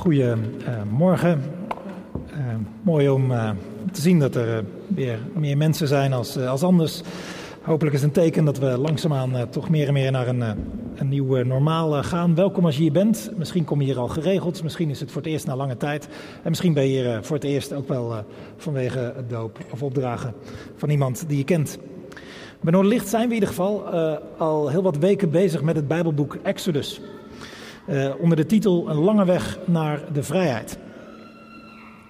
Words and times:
Goedemorgen. 0.00 1.42
Uh, 2.32 2.38
mooi 2.82 3.08
om 3.08 3.30
uh, 3.30 3.50
te 3.92 4.00
zien 4.00 4.18
dat 4.18 4.34
er 4.34 4.56
uh, 4.56 4.64
weer 4.86 5.18
meer 5.34 5.56
mensen 5.56 5.88
zijn 5.88 6.12
als, 6.12 6.36
als 6.36 6.62
anders. 6.62 7.02
Hopelijk 7.62 7.96
is 7.96 8.02
een 8.02 8.10
teken 8.10 8.44
dat 8.44 8.58
we 8.58 8.78
langzaamaan 8.78 9.48
toch 9.50 9.68
meer 9.68 9.86
en 9.86 9.92
meer 9.92 10.10
naar 10.10 10.28
een, 10.28 10.40
een 10.94 11.08
nieuw 11.08 11.44
normaal 11.44 12.02
gaan. 12.02 12.34
Welkom 12.34 12.64
als 12.64 12.76
je 12.76 12.82
hier 12.82 12.92
bent. 12.92 13.30
Misschien 13.36 13.64
kom 13.64 13.80
je 13.80 13.86
hier 13.86 13.98
al 13.98 14.08
geregeld. 14.08 14.62
Misschien 14.62 14.90
is 14.90 15.00
het 15.00 15.10
voor 15.10 15.22
het 15.22 15.30
eerst 15.30 15.46
na 15.46 15.56
lange 15.56 15.76
tijd. 15.76 16.08
En 16.42 16.48
misschien 16.48 16.72
ben 16.74 16.88
je 16.88 16.88
hier 16.88 17.24
voor 17.24 17.36
het 17.36 17.44
eerst 17.44 17.72
ook 17.72 17.88
wel 17.88 18.24
vanwege 18.56 19.12
het 19.16 19.30
doop 19.30 19.58
of 19.72 19.82
opdragen 19.82 20.34
van 20.76 20.90
iemand 20.90 21.24
die 21.28 21.38
je 21.38 21.44
kent. 21.44 21.78
Bij 22.60 22.72
Noorderlicht 22.72 23.08
zijn 23.08 23.22
we 23.22 23.28
in 23.28 23.34
ieder 23.34 23.48
geval 23.48 23.84
al 24.36 24.68
heel 24.68 24.82
wat 24.82 24.98
weken 24.98 25.30
bezig 25.30 25.62
met 25.62 25.76
het 25.76 25.88
Bijbelboek 25.88 26.36
Exodus. 26.42 27.00
Uh, 27.88 28.10
onder 28.18 28.36
de 28.36 28.46
titel 28.46 28.90
Een 28.90 28.98
lange 28.98 29.24
weg 29.24 29.58
naar 29.64 30.02
de 30.12 30.22
vrijheid. 30.22 30.78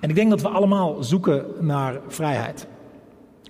En 0.01 0.09
ik 0.09 0.15
denk 0.15 0.31
dat 0.31 0.41
we 0.41 0.49
allemaal 0.49 1.03
zoeken 1.03 1.45
naar 1.61 2.01
vrijheid. 2.09 2.67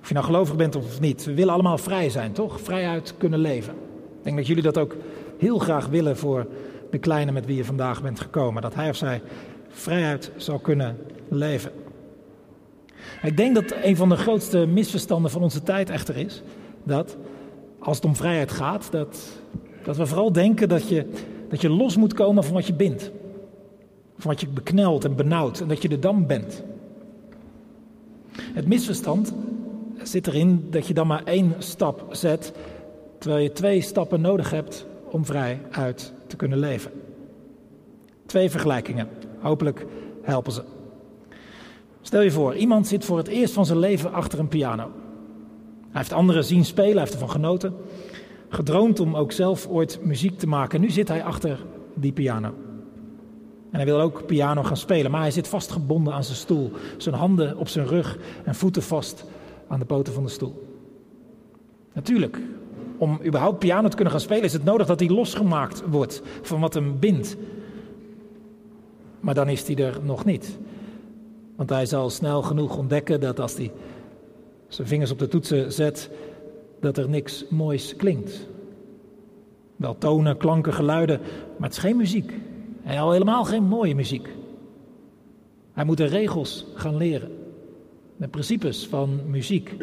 Of 0.01 0.09
je 0.09 0.15
nou 0.15 0.27
gelovig 0.27 0.57
bent 0.57 0.77
of 0.77 1.01
niet, 1.01 1.25
we 1.25 1.35
willen 1.35 1.53
allemaal 1.53 1.79
vrij 1.79 2.11
zijn, 2.11 2.33
toch? 2.33 2.61
Vrijheid 2.61 3.15
kunnen 3.17 3.39
leven. 3.39 3.73
Ik 4.19 4.25
denk 4.25 4.37
dat 4.37 4.47
jullie 4.47 4.63
dat 4.63 4.79
ook 4.79 4.97
heel 5.39 5.59
graag 5.59 5.87
willen 5.87 6.17
voor 6.17 6.47
de 6.91 6.99
kleine 6.99 7.33
met 7.33 7.47
wie 7.47 7.57
je 7.57 7.65
vandaag 7.65 8.03
bent 8.03 8.21
gekomen. 8.21 8.63
Dat 8.63 8.75
hij 8.75 8.89
of 8.89 8.97
zij 8.97 9.23
vrijheid 9.69 10.33
zou 10.37 10.61
kunnen 10.61 10.99
leven. 11.29 11.73
Ik 13.23 13.37
denk 13.37 13.55
dat 13.55 13.75
een 13.83 13.97
van 13.97 14.09
de 14.09 14.17
grootste 14.17 14.67
misverstanden 14.67 15.31
van 15.31 15.43
onze 15.43 15.63
tijd 15.63 15.91
echter 15.91 16.17
is 16.17 16.43
dat 16.85 17.17
als 17.79 17.97
het 17.97 18.05
om 18.05 18.17
vrijheid 18.17 18.51
gaat, 18.51 18.89
dat, 18.91 19.41
dat 19.83 19.97
we 19.97 20.07
vooral 20.07 20.33
denken 20.33 20.69
dat 20.69 20.89
je 20.89 21.07
dat 21.51 21.61
je 21.61 21.69
los 21.69 21.97
moet 21.97 22.13
komen 22.13 22.45
van 22.45 22.55
wat 22.55 22.67
je 22.67 22.75
bindt. 22.75 23.11
Van 24.17 24.31
wat 24.31 24.41
je 24.41 24.49
beknelt 24.49 25.05
en 25.05 25.17
benauwt 25.17 25.61
en 25.61 25.69
dat 25.69 25.83
je 25.83 25.89
de 25.89 25.99
dam 25.99 26.27
bent. 26.27 26.63
Het 28.33 28.67
misverstand 28.67 29.33
zit 30.03 30.27
erin 30.27 30.67
dat 30.71 30.87
je 30.87 30.95
dan 30.95 31.07
maar 31.07 31.25
één 31.25 31.55
stap 31.59 32.07
zet, 32.11 32.53
terwijl 33.19 33.43
je 33.43 33.53
twee 33.53 33.81
stappen 33.81 34.21
nodig 34.21 34.51
hebt 34.51 34.87
om 35.11 35.25
vrij 35.25 35.61
uit 35.71 36.13
te 36.27 36.37
kunnen 36.37 36.59
leven. 36.59 36.91
Twee 38.27 38.51
vergelijkingen. 38.51 39.09
Hopelijk 39.39 39.87
helpen 40.23 40.53
ze. 40.53 40.63
Stel 42.03 42.21
je 42.21 42.31
voor, 42.31 42.55
iemand 42.55 42.87
zit 42.87 43.05
voor 43.05 43.17
het 43.17 43.29
eerst 43.29 43.55
van 43.55 43.67
zijn 43.67 43.79
leven 43.79 44.13
achter 44.13 44.39
een 44.39 44.49
piano. 44.49 44.91
Hij 45.81 46.01
heeft 46.01 46.13
anderen 46.13 46.45
zien 46.45 46.65
spelen, 46.65 46.93
hij 46.93 47.01
heeft 47.01 47.13
ervan 47.13 47.31
genoten 47.31 47.75
gedroomd 48.51 49.01
om 49.01 49.17
ook 49.17 49.33
zelf 49.33 49.67
ooit 49.67 49.99
muziek 50.03 50.39
te 50.39 50.47
maken. 50.47 50.81
Nu 50.81 50.91
zit 50.91 51.09
hij 51.09 51.25
achter 51.25 51.59
die 51.95 52.13
piano. 52.13 52.49
En 53.71 53.77
hij 53.77 53.85
wil 53.85 54.01
ook 54.01 54.27
piano 54.27 54.63
gaan 54.63 54.77
spelen, 54.77 55.11
maar 55.11 55.21
hij 55.21 55.31
zit 55.31 55.49
vastgebonden 55.49 56.13
aan 56.13 56.25
zijn 56.25 56.37
stoel. 56.37 56.71
Zijn 56.97 57.15
handen 57.15 57.57
op 57.57 57.69
zijn 57.69 57.87
rug 57.87 58.19
en 58.45 58.55
voeten 58.55 58.83
vast 58.83 59.25
aan 59.69 59.79
de 59.79 59.85
poten 59.85 60.13
van 60.13 60.23
de 60.23 60.29
stoel. 60.29 60.69
Natuurlijk, 61.93 62.39
om 62.99 63.21
überhaupt 63.25 63.59
piano 63.59 63.89
te 63.89 63.95
kunnen 63.95 64.13
gaan 64.13 64.23
spelen 64.23 64.45
is 64.45 64.53
het 64.53 64.65
nodig 64.65 64.87
dat 64.87 65.01
hij 65.01 65.09
losgemaakt 65.09 65.83
wordt 65.91 66.23
van 66.43 66.61
wat 66.61 66.75
hem 66.75 66.99
bindt. 66.99 67.37
Maar 69.21 69.35
dan 69.35 69.49
is 69.49 69.67
hij 69.67 69.77
er 69.77 69.99
nog 70.03 70.25
niet. 70.25 70.59
Want 71.57 71.71
hij 71.71 71.87
zal 71.87 72.11
snel 72.11 72.43
genoeg 72.43 72.77
ontdekken 72.77 73.21
dat 73.21 73.41
als 73.41 73.57
hij 73.57 73.73
zijn 74.69 74.89
vingers 74.89 75.11
op 75.11 75.19
de 75.19 75.29
toetsen 75.29 75.73
zet, 75.73 76.11
dat 76.81 76.99
er 76.99 77.09
niks 77.09 77.45
moois 77.51 77.97
klinkt. 77.97 78.49
Wel 79.77 79.99
tonen, 79.99 80.37
klanken, 80.37 80.73
geluiden, 80.73 81.21
maar 81.59 81.69
het 81.69 81.77
is 81.77 81.83
geen 81.83 81.97
muziek. 81.97 82.33
En 82.85 82.99
al 82.99 83.13
helemaal 83.13 83.45
geen 83.45 83.65
mooie 83.65 83.95
muziek. 83.95 84.29
Hij 85.73 85.85
moet 85.85 85.97
de 85.97 86.05
regels 86.05 86.67
gaan 86.75 86.97
leren. 86.97 87.31
De 88.17 88.29
principes 88.29 88.87
van 88.87 89.21
muziek. 89.27 89.75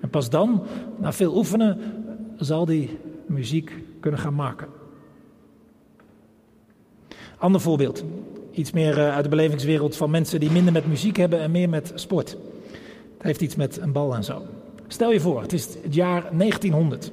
En 0.00 0.10
pas 0.10 0.30
dan, 0.30 0.62
na 0.96 1.12
veel 1.12 1.36
oefenen, 1.36 1.78
zal 2.36 2.66
hij 2.66 2.90
muziek 3.26 3.72
kunnen 4.00 4.20
gaan 4.20 4.34
maken. 4.34 4.68
Ander 7.38 7.60
voorbeeld. 7.60 8.04
Iets 8.52 8.72
meer 8.72 8.98
eh, 8.98 9.14
uit 9.14 9.24
de 9.24 9.30
belevingswereld 9.30 9.96
van 9.96 10.10
mensen 10.10 10.40
die 10.40 10.50
minder 10.50 10.72
met 10.72 10.86
muziek 10.86 11.16
hebben 11.16 11.40
en 11.40 11.50
meer 11.50 11.68
met 11.68 11.92
sport. 11.94 12.36
Het 13.16 13.26
heeft 13.26 13.40
iets 13.40 13.56
met 13.56 13.76
een 13.76 13.92
bal 13.92 14.14
en 14.14 14.24
zo. 14.24 14.42
Stel 14.90 15.12
je 15.12 15.20
voor, 15.20 15.42
het 15.42 15.52
is 15.52 15.74
het 15.82 15.94
jaar 15.94 16.22
1900. 16.22 17.12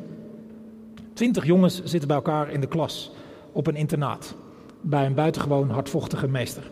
Twintig 1.14 1.46
jongens 1.46 1.84
zitten 1.84 2.08
bij 2.08 2.18
elkaar 2.18 2.52
in 2.52 2.62
de 2.62 2.68
klas 2.68 3.12
op 3.52 3.68
een 3.68 3.76
internaat 3.76 4.36
bij 4.82 5.06
een 5.06 5.14
buitengewoon 5.14 5.70
hardvochtige 5.70 6.28
meester. 6.28 6.72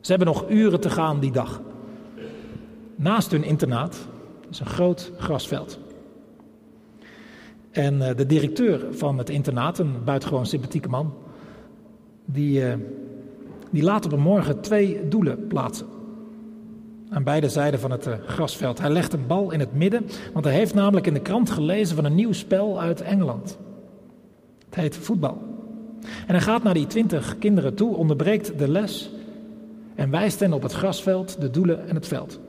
Ze 0.00 0.10
hebben 0.10 0.26
nog 0.26 0.50
uren 0.50 0.80
te 0.80 0.90
gaan 0.90 1.20
die 1.20 1.32
dag. 1.32 1.62
Naast 2.96 3.30
hun 3.30 3.44
internaat 3.44 4.08
is 4.50 4.60
een 4.60 4.66
groot 4.66 5.12
grasveld. 5.16 5.78
En 7.70 8.08
eh, 8.08 8.16
de 8.16 8.26
directeur 8.26 8.86
van 8.90 9.18
het 9.18 9.30
internaat, 9.30 9.78
een 9.78 10.04
buitengewoon 10.04 10.46
sympathieke 10.46 10.88
man, 10.88 11.14
die, 12.24 12.64
eh, 12.64 12.78
die 13.70 13.82
laat 13.82 14.04
op 14.04 14.12
een 14.12 14.20
morgen 14.20 14.60
twee 14.60 15.08
doelen 15.08 15.46
plaatsen 15.46 15.97
aan 17.10 17.24
beide 17.24 17.48
zijden 17.48 17.80
van 17.80 17.90
het 17.90 18.06
eh, 18.06 18.14
grasveld. 18.26 18.78
Hij 18.78 18.90
legt 18.90 19.12
een 19.12 19.26
bal 19.26 19.52
in 19.52 19.60
het 19.60 19.74
midden, 19.74 20.06
want 20.32 20.44
hij 20.44 20.54
heeft 20.54 20.74
namelijk 20.74 21.06
in 21.06 21.14
de 21.14 21.20
krant 21.20 21.50
gelezen 21.50 21.96
van 21.96 22.04
een 22.04 22.14
nieuw 22.14 22.32
spel 22.32 22.80
uit 22.80 23.00
Engeland. 23.00 23.58
Het 24.64 24.74
heet 24.74 24.96
voetbal. 24.96 25.42
En 26.02 26.34
hij 26.34 26.40
gaat 26.40 26.62
naar 26.62 26.74
die 26.74 26.86
twintig 26.86 27.38
kinderen 27.38 27.74
toe, 27.74 27.96
onderbreekt 27.96 28.58
de 28.58 28.68
les 28.68 29.10
en 29.94 30.10
wijst 30.10 30.40
hen 30.40 30.52
op 30.52 30.62
het 30.62 30.72
grasveld, 30.72 31.40
de 31.40 31.50
doelen 31.50 31.88
en 31.88 31.94
het 31.94 32.06
veld. 32.06 32.40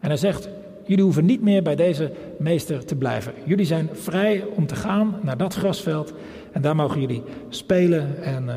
En 0.00 0.08
hij 0.08 0.16
zegt: 0.16 0.48
Jullie 0.86 1.04
hoeven 1.04 1.24
niet 1.24 1.42
meer 1.42 1.62
bij 1.62 1.76
deze 1.76 2.12
meester 2.38 2.84
te 2.84 2.96
blijven. 2.96 3.32
Jullie 3.44 3.66
zijn 3.66 3.88
vrij 3.92 4.44
om 4.56 4.66
te 4.66 4.74
gaan 4.76 5.18
naar 5.22 5.36
dat 5.36 5.54
grasveld 5.54 6.12
en 6.52 6.62
daar 6.62 6.76
mogen 6.76 7.00
jullie 7.00 7.22
spelen. 7.48 8.22
En, 8.22 8.44
uh, 8.44 8.54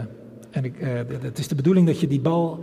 en 0.52 0.64
ik, 0.64 0.82
uh, 0.82 0.90
het 1.22 1.38
is 1.38 1.48
de 1.48 1.56
bedoeling 1.56 1.88
dat 1.88 2.00
je 2.00 2.08
die 2.08 2.20
bal 2.20 2.60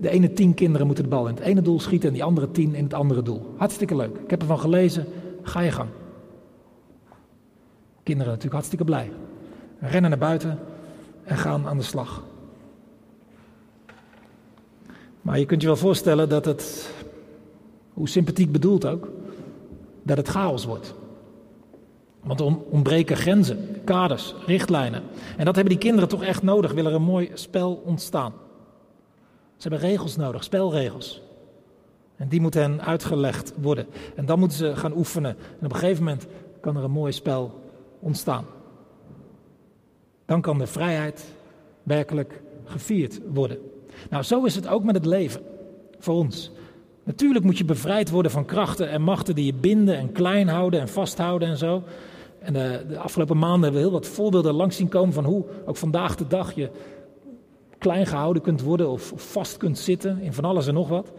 de 0.00 0.08
ene 0.08 0.32
tien 0.32 0.54
kinderen 0.54 0.86
moeten 0.86 1.04
de 1.04 1.10
bal 1.10 1.28
in 1.28 1.34
het 1.34 1.44
ene 1.44 1.62
doel 1.62 1.80
schieten 1.80 2.08
en 2.08 2.14
die 2.14 2.24
andere 2.24 2.50
tien 2.50 2.74
in 2.74 2.84
het 2.84 2.94
andere 2.94 3.22
doel. 3.22 3.54
Hartstikke 3.56 3.96
leuk. 3.96 4.18
Ik 4.18 4.30
heb 4.30 4.40
ervan 4.40 4.58
gelezen. 4.58 5.06
Ga 5.42 5.60
je 5.60 5.70
gang. 5.70 5.88
Kinderen 8.02 8.28
natuurlijk 8.28 8.54
hartstikke 8.54 8.84
blij. 8.84 9.10
Rennen 9.80 10.10
naar 10.10 10.18
buiten 10.18 10.58
en 11.24 11.36
gaan 11.36 11.66
aan 11.66 11.76
de 11.76 11.82
slag. 11.82 12.22
Maar 15.22 15.38
je 15.38 15.46
kunt 15.46 15.60
je 15.60 15.66
wel 15.66 15.76
voorstellen 15.76 16.28
dat 16.28 16.44
het, 16.44 16.92
hoe 17.92 18.08
sympathiek 18.08 18.52
bedoeld 18.52 18.86
ook, 18.86 19.08
dat 20.02 20.16
het 20.16 20.28
chaos 20.28 20.64
wordt. 20.64 20.94
Want 22.22 22.40
er 22.40 22.56
ontbreken 22.70 23.16
grenzen, 23.16 23.58
kaders, 23.84 24.34
richtlijnen. 24.46 25.02
En 25.36 25.44
dat 25.44 25.54
hebben 25.54 25.72
die 25.72 25.82
kinderen 25.82 26.08
toch 26.08 26.22
echt 26.22 26.42
nodig, 26.42 26.72
wil 26.72 26.86
er 26.86 26.94
een 26.94 27.02
mooi 27.02 27.30
spel 27.34 27.82
ontstaan. 27.84 28.32
Ze 29.60 29.68
hebben 29.68 29.88
regels 29.88 30.16
nodig, 30.16 30.44
spelregels. 30.44 31.22
En 32.16 32.28
die 32.28 32.40
moeten 32.40 32.60
hen 32.60 32.82
uitgelegd 32.82 33.52
worden. 33.56 33.86
En 34.16 34.26
dan 34.26 34.38
moeten 34.38 34.58
ze 34.58 34.76
gaan 34.76 34.96
oefenen. 34.96 35.36
En 35.58 35.66
op 35.66 35.72
een 35.72 35.78
gegeven 35.78 36.04
moment 36.04 36.26
kan 36.60 36.76
er 36.76 36.84
een 36.84 36.90
mooi 36.90 37.12
spel 37.12 37.60
ontstaan. 37.98 38.44
Dan 40.26 40.40
kan 40.40 40.58
de 40.58 40.66
vrijheid 40.66 41.34
werkelijk 41.82 42.42
gevierd 42.64 43.20
worden. 43.32 43.58
Nou, 44.10 44.22
zo 44.22 44.44
is 44.44 44.54
het 44.54 44.68
ook 44.68 44.84
met 44.84 44.94
het 44.94 45.06
leven 45.06 45.42
voor 45.98 46.14
ons. 46.14 46.50
Natuurlijk 47.04 47.44
moet 47.44 47.58
je 47.58 47.64
bevrijd 47.64 48.10
worden 48.10 48.30
van 48.30 48.44
krachten 48.44 48.90
en 48.90 49.02
machten 49.02 49.34
die 49.34 49.46
je 49.46 49.54
binden 49.54 49.96
en 49.96 50.12
klein 50.12 50.48
houden 50.48 50.80
en 50.80 50.88
vasthouden 50.88 51.48
en 51.48 51.56
zo. 51.56 51.82
En 52.38 52.52
de, 52.52 52.84
de 52.88 52.98
afgelopen 52.98 53.38
maanden 53.38 53.62
hebben 53.62 53.80
we 53.80 53.86
heel 53.86 53.98
wat 53.98 54.06
voorbeelden 54.06 54.54
langs 54.54 54.76
zien 54.76 54.88
komen 54.88 55.14
van 55.14 55.24
hoe 55.24 55.44
ook 55.64 55.76
vandaag 55.76 56.16
de 56.16 56.26
dag 56.26 56.54
je 56.54 56.70
klein 57.80 58.06
gehouden 58.06 58.42
kunt 58.42 58.62
worden 58.62 58.90
of 58.90 59.12
vast 59.16 59.56
kunt 59.56 59.78
zitten 59.78 60.20
in 60.20 60.32
van 60.32 60.44
alles 60.44 60.66
en 60.66 60.74
nog 60.74 60.88
wat. 60.88 61.12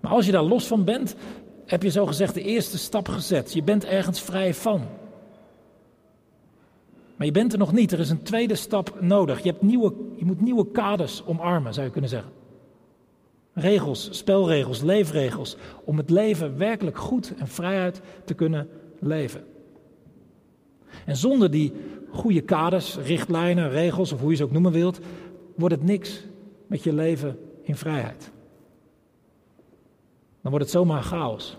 Maar 0.00 0.10
als 0.10 0.26
je 0.26 0.32
daar 0.32 0.42
los 0.42 0.66
van 0.66 0.84
bent, 0.84 1.16
heb 1.64 1.82
je 1.82 1.90
zo 1.90 2.06
gezegd 2.06 2.34
de 2.34 2.42
eerste 2.42 2.78
stap 2.78 3.08
gezet. 3.08 3.52
Je 3.52 3.62
bent 3.62 3.84
ergens 3.84 4.20
vrij 4.20 4.54
van. 4.54 4.80
Maar 7.16 7.26
je 7.26 7.32
bent 7.32 7.52
er 7.52 7.58
nog 7.58 7.72
niet. 7.72 7.92
Er 7.92 7.98
is 7.98 8.10
een 8.10 8.22
tweede 8.22 8.54
stap 8.54 9.00
nodig. 9.00 9.42
Je, 9.42 9.50
hebt 9.50 9.62
nieuwe, 9.62 9.92
je 10.16 10.24
moet 10.24 10.40
nieuwe 10.40 10.70
kaders 10.70 11.22
omarmen, 11.26 11.74
zou 11.74 11.86
je 11.86 11.92
kunnen 11.92 12.10
zeggen. 12.10 12.32
Regels, 13.52 14.08
spelregels, 14.10 14.82
leefregels. 14.82 15.56
Om 15.84 15.96
het 15.96 16.10
leven 16.10 16.58
werkelijk 16.58 16.98
goed 16.98 17.34
en 17.38 17.48
vrijuit 17.48 18.00
te 18.24 18.34
kunnen 18.34 18.68
leven. 18.98 19.44
En 21.04 21.16
zonder 21.16 21.50
die 21.50 21.72
goede 22.10 22.40
kaders, 22.40 22.96
richtlijnen, 22.96 23.70
regels 23.70 24.12
of 24.12 24.20
hoe 24.20 24.30
je 24.30 24.36
ze 24.36 24.44
ook 24.44 24.52
noemen 24.52 24.72
wilt, 24.72 25.00
wordt 25.56 25.74
het 25.74 25.84
niks 25.84 26.24
met 26.66 26.82
je 26.82 26.92
leven 26.92 27.38
in 27.62 27.76
vrijheid. 27.76 28.30
Dan 30.42 30.50
wordt 30.50 30.64
het 30.64 30.74
zomaar 30.74 31.02
chaos. 31.02 31.56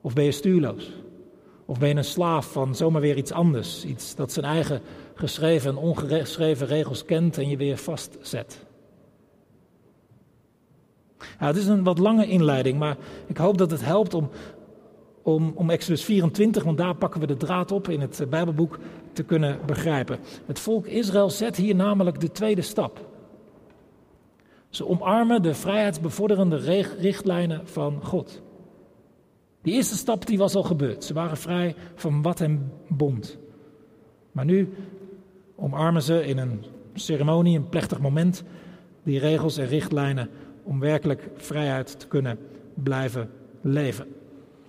Of 0.00 0.12
ben 0.12 0.24
je 0.24 0.32
stuurloos. 0.32 0.92
Of 1.64 1.78
ben 1.78 1.88
je 1.88 1.94
een 1.94 2.04
slaaf 2.04 2.52
van 2.52 2.74
zomaar 2.74 3.00
weer 3.00 3.16
iets 3.16 3.32
anders? 3.32 3.84
Iets 3.84 4.14
dat 4.14 4.32
zijn 4.32 4.46
eigen 4.46 4.80
geschreven 5.14 5.70
en 5.70 5.76
ongeschreven 5.76 6.66
regels 6.66 7.04
kent 7.04 7.38
en 7.38 7.48
je 7.48 7.56
weer 7.56 7.76
vastzet. 7.76 8.66
Ja, 11.18 11.46
het 11.46 11.56
is 11.56 11.66
een 11.66 11.84
wat 11.84 11.98
lange 11.98 12.26
inleiding, 12.26 12.78
maar 12.78 12.96
ik 13.26 13.36
hoop 13.36 13.58
dat 13.58 13.70
het 13.70 13.84
helpt 13.84 14.14
om, 14.14 14.30
om, 15.28 15.52
om 15.54 15.70
Exodus 15.70 16.04
24, 16.04 16.64
want 16.64 16.78
daar 16.78 16.94
pakken 16.94 17.20
we 17.20 17.26
de 17.26 17.36
draad 17.36 17.72
op 17.72 17.88
in 17.88 18.00
het 18.00 18.26
Bijbelboek, 18.30 18.78
te 19.12 19.22
kunnen 19.22 19.58
begrijpen. 19.66 20.18
Het 20.46 20.58
volk 20.58 20.86
Israël 20.86 21.30
zet 21.30 21.56
hier 21.56 21.74
namelijk 21.74 22.20
de 22.20 22.30
tweede 22.30 22.62
stap. 22.62 23.06
Ze 24.68 24.88
omarmen 24.88 25.42
de 25.42 25.54
vrijheidsbevorderende 25.54 26.56
richtlijnen 26.98 27.66
van 27.66 28.00
God. 28.02 28.42
Die 29.62 29.74
eerste 29.74 29.96
stap 29.96 30.26
die 30.26 30.38
was 30.38 30.54
al 30.54 30.62
gebeurd. 30.62 31.04
Ze 31.04 31.14
waren 31.14 31.36
vrij 31.36 31.74
van 31.94 32.22
wat 32.22 32.38
hen 32.38 32.72
bond. 32.88 33.38
Maar 34.32 34.44
nu 34.44 34.72
omarmen 35.56 36.02
ze 36.02 36.26
in 36.26 36.38
een 36.38 36.64
ceremonie, 36.94 37.56
een 37.56 37.68
plechtig 37.68 38.00
moment, 38.00 38.42
die 39.02 39.18
regels 39.18 39.56
en 39.56 39.66
richtlijnen 39.66 40.30
om 40.62 40.80
werkelijk 40.80 41.30
vrijheid 41.36 42.00
te 42.00 42.06
kunnen 42.06 42.38
blijven 42.74 43.30
leven. 43.60 44.06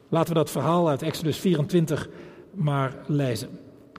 Laten 0.09 0.33
we 0.33 0.39
dat 0.39 0.49
verhaal 0.49 0.89
uit 0.89 1.01
Exodus 1.01 1.37
24 1.37 2.09
maar 2.53 2.93
lezen. 3.07 3.49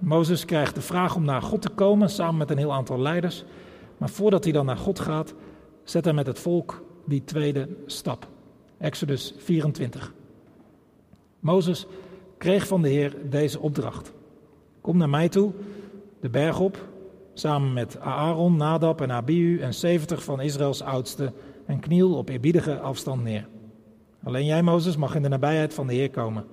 Mozes 0.01 0.45
krijgt 0.45 0.75
de 0.75 0.81
vraag 0.81 1.17
om 1.17 1.25
naar 1.25 1.43
God 1.43 1.63
te 1.63 1.69
komen 1.69 2.11
samen 2.11 2.37
met 2.37 2.51
een 2.51 2.59
heel 2.59 2.73
aantal 2.73 2.99
leiders. 2.99 3.45
Maar 3.99 4.09
voordat 4.09 4.45
hij 4.45 4.53
dan 4.53 4.67
naar 4.67 4.77
God 4.77 5.01
gaat, 5.01 5.35
zet 5.85 6.05
hij 6.05 6.15
met 6.15 6.27
het 6.27 6.39
volk 6.39 6.83
die 7.05 7.25
tweede 7.25 7.69
stap. 7.87 8.29
Exodus 8.79 9.35
24. 9.39 10.13
Mozes 11.41 11.87
kreeg 12.39 12.67
van 12.67 12.83
de 12.83 12.89
Heer 12.89 13.17
deze 13.31 13.61
opdracht. 13.61 14.13
Kom 14.81 14.97
naar 14.97 15.09
mij 15.09 15.29
toe, 15.29 15.53
de 16.21 16.29
berg 16.29 16.61
op, 16.61 16.89
samen 17.35 17.73
met 17.73 18.01
Aaron, 18.01 18.57
Nadab 18.57 19.01
en 19.01 19.13
Abihu 19.13 19.61
en 19.61 19.75
zeventig 19.75 20.25
van 20.25 20.41
Israëls 20.41 20.83
oudsten 20.83 21.35
en 21.67 21.81
kniel 21.81 22.17
op 22.17 22.29
eerbiedige 22.29 22.79
afstand 22.79 23.23
neer. 23.23 23.49
Alleen 24.25 24.45
jij, 24.45 24.63
Mozes, 24.63 24.97
mag 24.97 25.15
in 25.15 25.23
de 25.23 25.29
nabijheid 25.29 25.75
van 25.75 25.87
de 25.87 25.95
Heer 25.95 26.11
komen, 26.11 26.45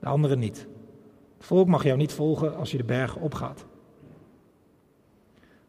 de 0.00 0.06
anderen 0.06 0.38
niet. 0.38 0.66
Het 1.36 1.46
volk 1.46 1.68
mag 1.68 1.84
jou 1.84 1.96
niet 1.96 2.12
volgen 2.12 2.56
als 2.56 2.70
je 2.70 2.76
de 2.76 2.84
berg 2.84 3.16
opgaat. 3.16 3.64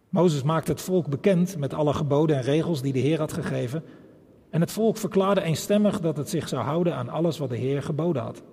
Mozes 0.09 0.43
maakte 0.43 0.71
het 0.71 0.81
volk 0.81 1.07
bekend 1.07 1.57
met 1.57 1.73
alle 1.73 1.93
geboden 1.93 2.35
en 2.35 2.41
regels 2.41 2.81
die 2.81 2.93
de 2.93 2.99
Heer 2.99 3.19
had 3.19 3.33
gegeven. 3.33 3.83
En 4.49 4.61
het 4.61 4.71
volk 4.71 4.97
verklaarde 4.97 5.41
eenstemmig 5.41 5.99
dat 5.99 6.17
het 6.17 6.29
zich 6.29 6.47
zou 6.47 6.63
houden 6.63 6.95
aan 6.95 7.09
alles 7.09 7.37
wat 7.37 7.49
de 7.49 7.57
Heer 7.57 7.83
geboden 7.83 8.21
had. 8.21 8.43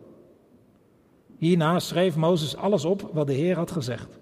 Hierna 1.36 1.78
schreef 1.78 2.16
Mozes 2.16 2.56
alles 2.56 2.84
op 2.84 3.10
wat 3.12 3.26
de 3.26 3.32
Heer 3.32 3.56
had 3.56 3.70
gezegd. 3.70 4.18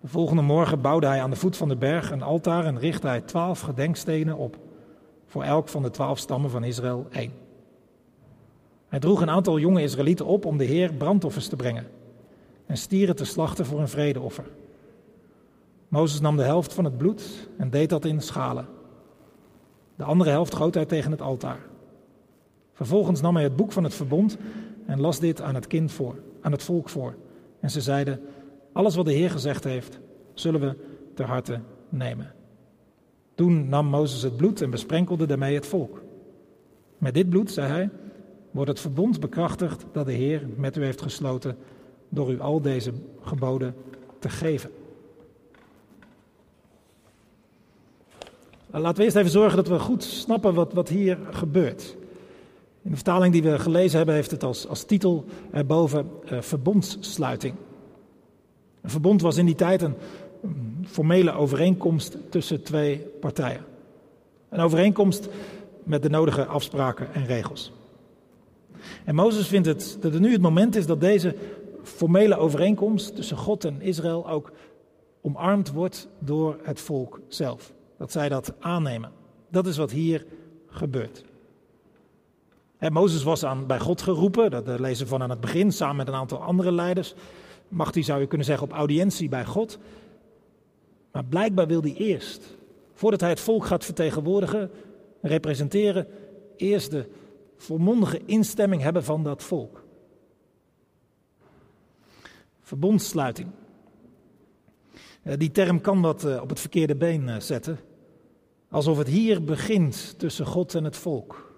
De 0.00 0.08
volgende 0.08 0.42
morgen 0.42 0.80
bouwde 0.80 1.06
hij 1.06 1.22
aan 1.22 1.30
de 1.30 1.36
voet 1.36 1.56
van 1.56 1.68
de 1.68 1.76
berg 1.76 2.10
een 2.10 2.22
altaar 2.22 2.64
en 2.64 2.78
richtte 2.78 3.06
hij 3.06 3.20
twaalf 3.20 3.60
gedenkstenen 3.60 4.36
op, 4.36 4.58
voor 5.36 5.44
elk 5.44 5.68
van 5.68 5.82
de 5.82 5.90
twaalf 5.90 6.18
stammen 6.18 6.50
van 6.50 6.64
Israël 6.64 7.06
één. 7.10 7.32
Hij 8.88 8.98
droeg 8.98 9.20
een 9.20 9.30
aantal 9.30 9.58
jonge 9.58 9.82
Israëlieten 9.82 10.26
op 10.26 10.44
om 10.44 10.56
de 10.56 10.64
Heer 10.64 10.92
brandoffers 10.92 11.48
te 11.48 11.56
brengen 11.56 11.86
en 12.66 12.76
stieren 12.76 13.16
te 13.16 13.24
slachten 13.24 13.66
voor 13.66 13.80
een 13.80 13.88
vredeoffer. 13.88 14.44
Mozes 15.88 16.20
nam 16.20 16.36
de 16.36 16.42
helft 16.42 16.72
van 16.72 16.84
het 16.84 16.98
bloed 16.98 17.48
en 17.58 17.70
deed 17.70 17.90
dat 17.90 18.04
in 18.04 18.20
schalen. 18.20 18.66
De 19.96 20.04
andere 20.04 20.30
helft 20.30 20.54
goot 20.54 20.74
hij 20.74 20.86
tegen 20.86 21.10
het 21.10 21.22
altaar. 21.22 21.60
Vervolgens 22.72 23.20
nam 23.20 23.34
hij 23.34 23.44
het 23.44 23.56
boek 23.56 23.72
van 23.72 23.84
het 23.84 23.94
verbond 23.94 24.36
en 24.86 25.00
las 25.00 25.20
dit 25.20 25.40
aan 25.40 25.54
het 25.54 25.66
kind 25.66 25.92
voor, 25.92 26.14
aan 26.40 26.52
het 26.52 26.62
volk 26.62 26.88
voor. 26.88 27.14
En 27.60 27.70
ze 27.70 27.80
zeiden: 27.80 28.20
Alles 28.72 28.94
wat 28.94 29.04
de 29.04 29.12
Heer 29.12 29.30
gezegd 29.30 29.64
heeft, 29.64 29.98
zullen 30.34 30.60
we 30.60 30.76
ter 31.14 31.26
harte 31.26 31.60
nemen. 31.88 32.35
Toen 33.36 33.68
nam 33.68 33.86
Mozes 33.86 34.22
het 34.22 34.36
bloed 34.36 34.60
en 34.60 34.70
besprenkelde 34.70 35.26
daarmee 35.26 35.54
het 35.54 35.66
volk. 35.66 36.02
Met 36.98 37.14
dit 37.14 37.28
bloed, 37.28 37.50
zei 37.50 37.68
hij, 37.68 37.90
wordt 38.50 38.70
het 38.70 38.80
verbond 38.80 39.20
bekrachtigd 39.20 39.84
dat 39.92 40.06
de 40.06 40.12
Heer 40.12 40.42
met 40.56 40.76
u 40.76 40.84
heeft 40.84 41.02
gesloten 41.02 41.56
door 42.08 42.30
u 42.30 42.40
al 42.40 42.60
deze 42.60 42.92
geboden 43.20 43.74
te 44.18 44.28
geven. 44.28 44.70
Laten 48.70 48.96
we 48.96 49.04
eerst 49.04 49.16
even 49.16 49.30
zorgen 49.30 49.56
dat 49.56 49.68
we 49.68 49.78
goed 49.78 50.04
snappen 50.04 50.54
wat, 50.54 50.72
wat 50.72 50.88
hier 50.88 51.18
gebeurt. 51.30 51.96
In 52.82 52.90
de 52.90 52.96
vertaling 52.96 53.32
die 53.32 53.42
we 53.42 53.58
gelezen 53.58 53.96
hebben, 53.96 54.14
heeft 54.14 54.30
het 54.30 54.42
als, 54.42 54.68
als 54.68 54.84
titel 54.84 55.24
erboven 55.50 56.10
uh, 56.32 56.40
verbondssluiting. 56.40 57.54
Een 58.80 58.90
verbond 58.90 59.20
was 59.20 59.36
in 59.36 59.46
die 59.46 59.54
tijd 59.54 59.82
een 59.82 59.94
formele 60.86 61.32
overeenkomst 61.32 62.16
tussen 62.30 62.62
twee 62.62 62.98
partijen. 62.98 63.64
Een 64.48 64.60
overeenkomst 64.60 65.28
met 65.84 66.02
de 66.02 66.10
nodige 66.10 66.44
afspraken 66.44 67.14
en 67.14 67.26
regels. 67.26 67.72
En 69.04 69.14
Mozes 69.14 69.46
vindt 69.46 69.66
het, 69.66 69.98
dat 70.00 70.12
het 70.12 70.22
nu 70.22 70.32
het 70.32 70.40
moment 70.40 70.76
is 70.76 70.86
dat 70.86 71.00
deze 71.00 71.34
formele 71.82 72.36
overeenkomst 72.36 73.14
tussen 73.14 73.36
God 73.36 73.64
en 73.64 73.80
Israël 73.80 74.30
ook 74.30 74.52
omarmd 75.20 75.72
wordt 75.72 76.08
door 76.18 76.56
het 76.62 76.80
volk 76.80 77.20
zelf. 77.28 77.72
Dat 77.98 78.12
zij 78.12 78.28
dat 78.28 78.52
aannemen. 78.60 79.10
Dat 79.48 79.66
is 79.66 79.76
wat 79.76 79.90
hier 79.90 80.26
gebeurt. 80.68 81.24
Mozes 82.78 83.22
was 83.22 83.44
aan, 83.44 83.66
bij 83.66 83.80
God 83.80 84.02
geroepen, 84.02 84.50
dat 84.50 84.80
lezen 84.80 85.04
we 85.04 85.10
van 85.10 85.22
aan 85.22 85.30
het 85.30 85.40
begin, 85.40 85.72
samen 85.72 85.96
met 85.96 86.08
een 86.08 86.14
aantal 86.14 86.42
andere 86.42 86.72
leiders. 86.72 87.14
Mag 87.68 87.94
hij, 87.94 88.02
zou 88.02 88.20
je 88.20 88.26
kunnen 88.26 88.46
zeggen, 88.46 88.66
op 88.66 88.72
audiëntie 88.72 89.28
bij 89.28 89.44
God. 89.44 89.78
Maar 91.16 91.24
blijkbaar 91.24 91.66
wil 91.66 91.82
hij 91.82 91.94
eerst, 91.94 92.56
voordat 92.92 93.20
hij 93.20 93.30
het 93.30 93.40
volk 93.40 93.64
gaat 93.64 93.84
vertegenwoordigen, 93.84 94.70
representeren, 95.20 96.06
eerst 96.56 96.90
de 96.90 97.08
volmondige 97.56 98.20
instemming 98.24 98.82
hebben 98.82 99.04
van 99.04 99.22
dat 99.22 99.42
volk. 99.42 99.84
Verbondsluiting. 102.60 103.48
Die 105.22 105.50
term 105.50 105.80
kan 105.80 106.02
dat 106.02 106.24
eh, 106.24 106.40
op 106.42 106.48
het 106.48 106.60
verkeerde 106.60 106.96
been 106.96 107.28
eh, 107.28 107.40
zetten. 107.40 107.78
Alsof 108.70 108.98
het 108.98 109.08
hier 109.08 109.44
begint 109.44 110.18
tussen 110.18 110.46
God 110.46 110.74
en 110.74 110.84
het 110.84 110.96
volk. 110.96 111.56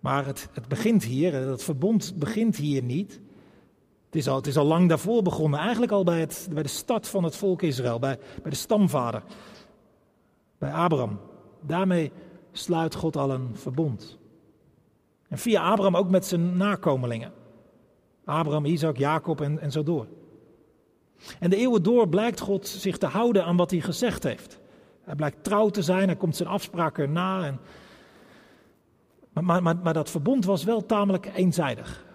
Maar 0.00 0.26
het, 0.26 0.48
het 0.52 0.68
begint 0.68 1.04
hier, 1.04 1.32
dat 1.32 1.62
verbond 1.62 2.14
begint 2.16 2.56
hier 2.56 2.82
niet. 2.82 3.20
Het 4.08 4.16
is, 4.16 4.28
al, 4.28 4.36
het 4.36 4.46
is 4.46 4.56
al 4.56 4.64
lang 4.64 4.88
daarvoor 4.88 5.22
begonnen, 5.22 5.60
eigenlijk 5.60 5.92
al 5.92 6.04
bij, 6.04 6.20
het, 6.20 6.48
bij 6.52 6.62
de 6.62 6.68
start 6.68 7.08
van 7.08 7.24
het 7.24 7.36
volk 7.36 7.62
Israël, 7.62 7.98
bij, 7.98 8.18
bij 8.42 8.50
de 8.50 8.56
stamvader, 8.56 9.22
bij 10.58 10.72
Abraham. 10.72 11.20
Daarmee 11.60 12.12
sluit 12.52 12.94
God 12.94 13.16
al 13.16 13.30
een 13.30 13.50
verbond. 13.56 14.18
En 15.28 15.38
via 15.38 15.70
Abraham 15.70 15.96
ook 15.96 16.10
met 16.10 16.26
zijn 16.26 16.56
nakomelingen. 16.56 17.32
Abraham, 18.24 18.64
Isaac, 18.64 18.96
Jacob 18.96 19.40
en, 19.40 19.60
en 19.60 19.72
zo 19.72 19.82
door. 19.82 20.06
En 21.38 21.50
de 21.50 21.56
eeuwen 21.56 21.82
door 21.82 22.08
blijkt 22.08 22.40
God 22.40 22.66
zich 22.66 22.98
te 22.98 23.06
houden 23.06 23.44
aan 23.44 23.56
wat 23.56 23.70
hij 23.70 23.80
gezegd 23.80 24.22
heeft. 24.22 24.58
Hij 25.02 25.14
blijkt 25.14 25.44
trouw 25.44 25.68
te 25.68 25.82
zijn, 25.82 26.06
hij 26.06 26.16
komt 26.16 26.36
zijn 26.36 26.48
afspraken 26.48 27.12
na. 27.12 27.44
En 27.44 27.60
maar, 29.32 29.62
maar, 29.62 29.76
maar, 29.76 29.92
dat 29.92 30.10
verbond 30.10 30.44
was 30.44 30.64
wel 30.64 30.86
tamelijk 30.86 31.30
eenzijdig. 31.34 32.06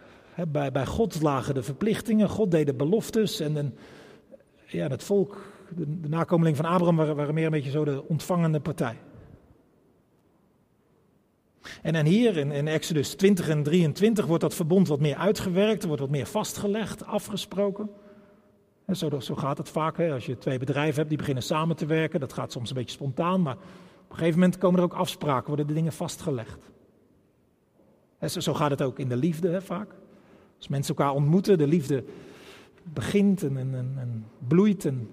Bij, 0.47 0.85
God 0.85 1.21
lagen 1.21 1.53
de 1.53 1.63
verplichtingen, 1.63 2.29
God 2.29 2.51
deed 2.51 2.65
de 2.65 2.73
beloftes 2.73 3.39
en, 3.39 3.75
ja, 4.67 4.87
het 4.87 5.03
volk, 5.03 5.41
de, 5.75 6.07
nakomeling 6.07 6.55
van 6.55 6.65
Abraham, 6.65 6.95
waren, 6.95 7.15
waren, 7.15 7.33
meer 7.33 7.45
een 7.45 7.51
beetje 7.51 7.71
zo 7.71 7.85
de 7.85 8.07
ontvangende 8.07 8.59
partij. 8.59 8.97
En, 11.81 11.95
en 11.95 12.05
hier 12.05 12.37
in, 12.37 12.51
in 12.51 12.67
Exodus 12.67 13.15
20 13.15 13.49
en 13.49 13.63
23 13.63 14.25
wordt 14.25 14.41
dat 14.41 14.55
verbond 14.55 14.87
wat 14.87 14.99
meer 14.99 15.15
uitgewerkt, 15.15 15.85
wordt 15.85 16.01
wat 16.01 16.09
meer 16.09 16.25
vastgelegd, 16.25 17.05
afgesproken. 17.05 17.89
zo, 18.91 19.19
zo, 19.19 19.35
gaat 19.35 19.57
het 19.57 19.69
vaak. 19.69 19.99
Als 19.99 20.25
je 20.25 20.37
twee 20.37 20.59
bedrijven 20.59 20.95
hebt 20.95 21.09
die 21.09 21.17
beginnen 21.17 21.43
samen 21.43 21.75
te 21.75 21.85
werken, 21.85 22.19
dat 22.19 22.33
gaat 22.33 22.51
soms 22.51 22.69
een 22.69 22.75
beetje 22.75 22.95
spontaan, 22.95 23.41
maar 23.41 23.55
op 24.03 24.09
een 24.09 24.15
gegeven 24.15 24.39
moment 24.39 24.57
komen 24.57 24.79
er 24.79 24.85
ook 24.85 24.93
afspraken, 24.93 25.47
worden 25.47 25.67
de 25.67 25.73
dingen 25.73 25.93
vastgelegd. 25.93 26.71
Zo 28.25 28.53
gaat 28.53 28.71
het 28.71 28.81
ook 28.81 28.99
in 28.99 29.09
de 29.09 29.17
liefde 29.17 29.49
hè, 29.49 29.61
vaak. 29.61 29.93
Als 30.63 30.71
mensen 30.71 30.95
elkaar 30.95 31.13
ontmoeten, 31.13 31.57
de 31.57 31.67
liefde 31.67 32.03
begint 32.83 33.43
en, 33.43 33.57
en, 33.57 33.73
en, 33.73 34.25
bloeit. 34.47 34.85
En 34.85 35.09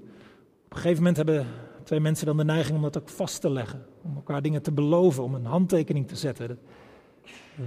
op 0.64 0.70
een 0.70 0.76
gegeven 0.76 0.96
moment 0.96 1.16
hebben 1.16 1.46
twee 1.82 2.00
mensen 2.00 2.26
dan 2.26 2.36
de 2.36 2.44
neiging 2.44 2.76
om 2.76 2.82
dat 2.82 2.98
ook 2.98 3.08
vast 3.08 3.40
te 3.40 3.50
leggen. 3.50 3.86
Om 4.02 4.16
elkaar 4.16 4.42
dingen 4.42 4.62
te 4.62 4.72
beloven, 4.72 5.22
om 5.22 5.34
een 5.34 5.44
handtekening 5.44 6.08
te 6.08 6.16
zetten. 6.16 6.48
Dat, 6.48 6.56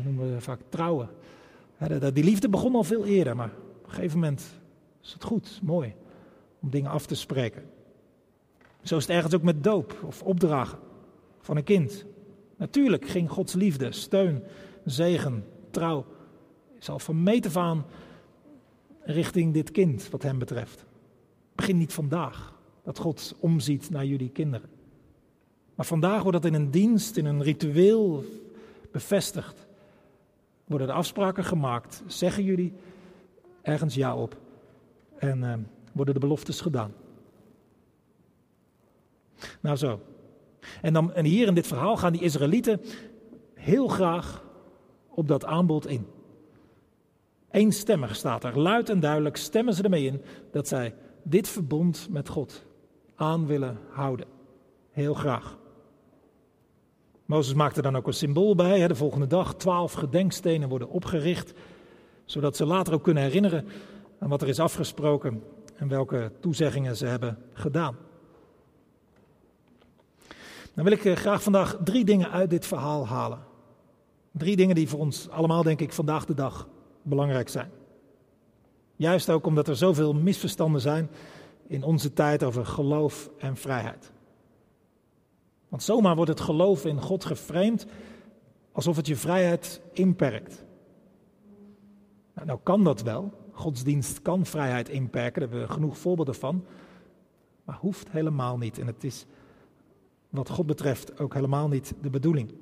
noemen 0.03 0.33
we 0.33 0.41
vaak 0.41 0.59
trouwen. 0.69 1.09
Die 2.13 2.23
liefde 2.23 2.49
begon 2.49 2.75
al 2.75 2.83
veel 2.83 3.05
eerder, 3.05 3.35
maar 3.35 3.51
op 3.77 3.85
een 3.85 3.93
gegeven 3.93 4.19
moment 4.19 4.59
is 5.01 5.13
het 5.13 5.23
goed, 5.23 5.59
mooi, 5.63 5.93
om 6.59 6.69
dingen 6.69 6.91
af 6.91 7.05
te 7.05 7.15
spreken. 7.15 7.63
Zo 8.81 8.97
is 8.97 9.07
het 9.07 9.15
ergens 9.15 9.35
ook 9.35 9.41
met 9.41 9.63
doop 9.63 10.03
of 10.05 10.21
opdragen 10.21 10.79
van 11.39 11.57
een 11.57 11.63
kind. 11.63 12.05
Natuurlijk 12.57 13.07
ging 13.07 13.29
Gods 13.29 13.53
liefde, 13.53 13.91
steun 13.91 14.43
zegen, 14.85 15.45
trouw 15.71 16.05
Je 16.83 16.89
zal 16.89 16.99
van 16.99 17.23
meet 17.23 17.45
af 17.45 17.57
aan 17.57 17.85
richting 19.01 19.53
dit 19.53 19.71
kind 19.71 20.09
wat 20.09 20.23
hem 20.23 20.39
betreft. 20.39 20.85
Begin 21.55 21.77
niet 21.77 21.93
vandaag 21.93 22.53
dat 22.83 22.99
God 22.99 23.35
omziet 23.39 23.89
naar 23.89 24.05
jullie 24.05 24.29
kinderen. 24.29 24.69
Maar 25.75 25.85
vandaag 25.85 26.21
wordt 26.21 26.41
dat 26.41 26.51
in 26.51 26.59
een 26.59 26.71
dienst, 26.71 27.17
in 27.17 27.25
een 27.25 27.43
ritueel 27.43 28.23
bevestigd. 28.91 29.67
Worden 30.65 30.87
de 30.87 30.93
afspraken 30.93 31.43
gemaakt. 31.43 32.03
Zeggen 32.07 32.43
jullie 32.43 32.73
ergens 33.61 33.95
ja 33.95 34.15
op. 34.15 34.37
En 35.17 35.37
uh, 35.37 35.53
worden 35.91 36.13
de 36.13 36.19
beloftes 36.19 36.61
gedaan. 36.61 36.93
Nou 39.61 39.75
zo. 39.75 39.99
En, 40.81 40.93
dan, 40.93 41.13
en 41.13 41.25
hier 41.25 41.47
in 41.47 41.55
dit 41.55 41.67
verhaal 41.67 41.97
gaan 41.97 42.11
die 42.11 42.21
Israëlieten 42.21 42.81
heel 43.53 43.87
graag 43.87 44.43
op 45.09 45.27
dat 45.27 45.45
aanbod 45.45 45.87
in. 45.87 46.05
Eenstemmig 47.53 48.15
staat 48.15 48.43
er, 48.43 48.59
luid 48.59 48.89
en 48.89 48.99
duidelijk 48.99 49.37
stemmen 49.37 49.73
ze 49.73 49.83
ermee 49.83 50.05
in 50.05 50.21
dat 50.51 50.67
zij 50.67 50.95
dit 51.23 51.47
verbond 51.47 52.07
met 52.09 52.29
God 52.29 52.65
aan 53.15 53.45
willen 53.47 53.77
houden. 53.89 54.25
Heel 54.91 55.13
graag. 55.13 55.57
Mozes 57.25 57.53
maakte 57.53 57.81
dan 57.81 57.95
ook 57.95 58.07
een 58.07 58.13
symbool 58.13 58.55
bij. 58.55 58.87
De 58.87 58.95
volgende 58.95 59.27
dag 59.27 59.55
twaalf 59.55 59.93
gedenkstenen 59.93 60.69
worden 60.69 60.89
opgericht, 60.89 61.53
zodat 62.25 62.55
ze 62.55 62.65
later 62.65 62.93
ook 62.93 63.03
kunnen 63.03 63.23
herinneren 63.23 63.67
aan 64.19 64.29
wat 64.29 64.41
er 64.41 64.47
is 64.47 64.59
afgesproken 64.59 65.43
en 65.75 65.87
welke 65.87 66.31
toezeggingen 66.39 66.97
ze 66.97 67.05
hebben 67.05 67.37
gedaan. 67.53 67.95
Dan 70.73 70.83
wil 70.83 70.93
ik 70.93 71.05
eh, 71.05 71.15
graag 71.15 71.43
vandaag 71.43 71.77
drie 71.83 72.05
dingen 72.05 72.31
uit 72.31 72.49
dit 72.49 72.65
verhaal 72.65 73.07
halen. 73.07 73.39
Drie 74.31 74.55
dingen 74.55 74.75
die 74.75 74.89
voor 74.89 74.99
ons 74.99 75.29
allemaal, 75.29 75.63
denk 75.63 75.79
ik, 75.79 75.93
vandaag 75.93 76.25
de 76.25 76.33
dag 76.33 76.67
belangrijk 77.03 77.49
zijn. 77.49 77.69
Juist 78.95 79.29
ook 79.29 79.45
omdat 79.45 79.67
er 79.67 79.75
zoveel 79.75 80.13
misverstanden 80.13 80.81
zijn 80.81 81.09
in 81.67 81.83
onze 81.83 82.13
tijd 82.13 82.43
over 82.43 82.65
geloof 82.65 83.29
en 83.37 83.57
vrijheid. 83.57 84.11
Want 85.69 85.83
zomaar 85.83 86.15
wordt 86.15 86.31
het 86.31 86.39
geloof 86.39 86.85
in 86.85 87.01
God 87.01 87.25
geframed 87.25 87.85
alsof 88.71 88.95
het 88.95 89.07
je 89.07 89.15
vrijheid 89.15 89.81
inperkt. 89.91 90.65
Nou, 92.33 92.47
nou 92.47 92.59
kan 92.63 92.83
dat 92.83 93.01
wel. 93.01 93.31
Godsdienst 93.51 94.21
kan 94.21 94.45
vrijheid 94.45 94.89
inperken, 94.89 95.41
daar 95.41 95.49
hebben 95.49 95.67
we 95.67 95.73
genoeg 95.73 95.97
voorbeelden 95.97 96.35
van. 96.35 96.65
Maar 97.63 97.75
hoeft 97.75 98.09
helemaal 98.09 98.57
niet. 98.57 98.79
En 98.79 98.87
het 98.87 99.03
is 99.03 99.25
wat 100.29 100.49
God 100.49 100.65
betreft 100.65 101.19
ook 101.19 101.33
helemaal 101.33 101.67
niet 101.67 101.93
de 102.01 102.09
bedoeling. 102.09 102.53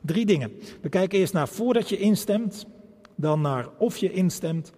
Drie 0.00 0.26
dingen. 0.26 0.52
We 0.80 0.88
kijken 0.88 1.18
eerst 1.18 1.32
naar 1.32 1.48
voordat 1.48 1.88
je 1.88 1.96
instemt, 1.96 2.66
dan 3.14 3.40
naar 3.40 3.68
of 3.78 3.96
je 3.96 4.12
instemt 4.12 4.72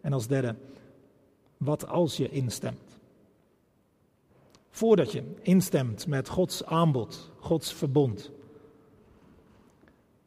en 0.00 0.12
als 0.12 0.26
derde, 0.26 0.54
wat 1.56 1.88
als 1.88 2.16
je 2.16 2.28
instemt. 2.28 2.98
Voordat 4.70 5.12
je 5.12 5.22
instemt 5.42 6.06
met 6.06 6.28
Gods 6.28 6.64
aanbod, 6.64 7.30
Gods 7.38 7.72
verbond. 7.74 8.30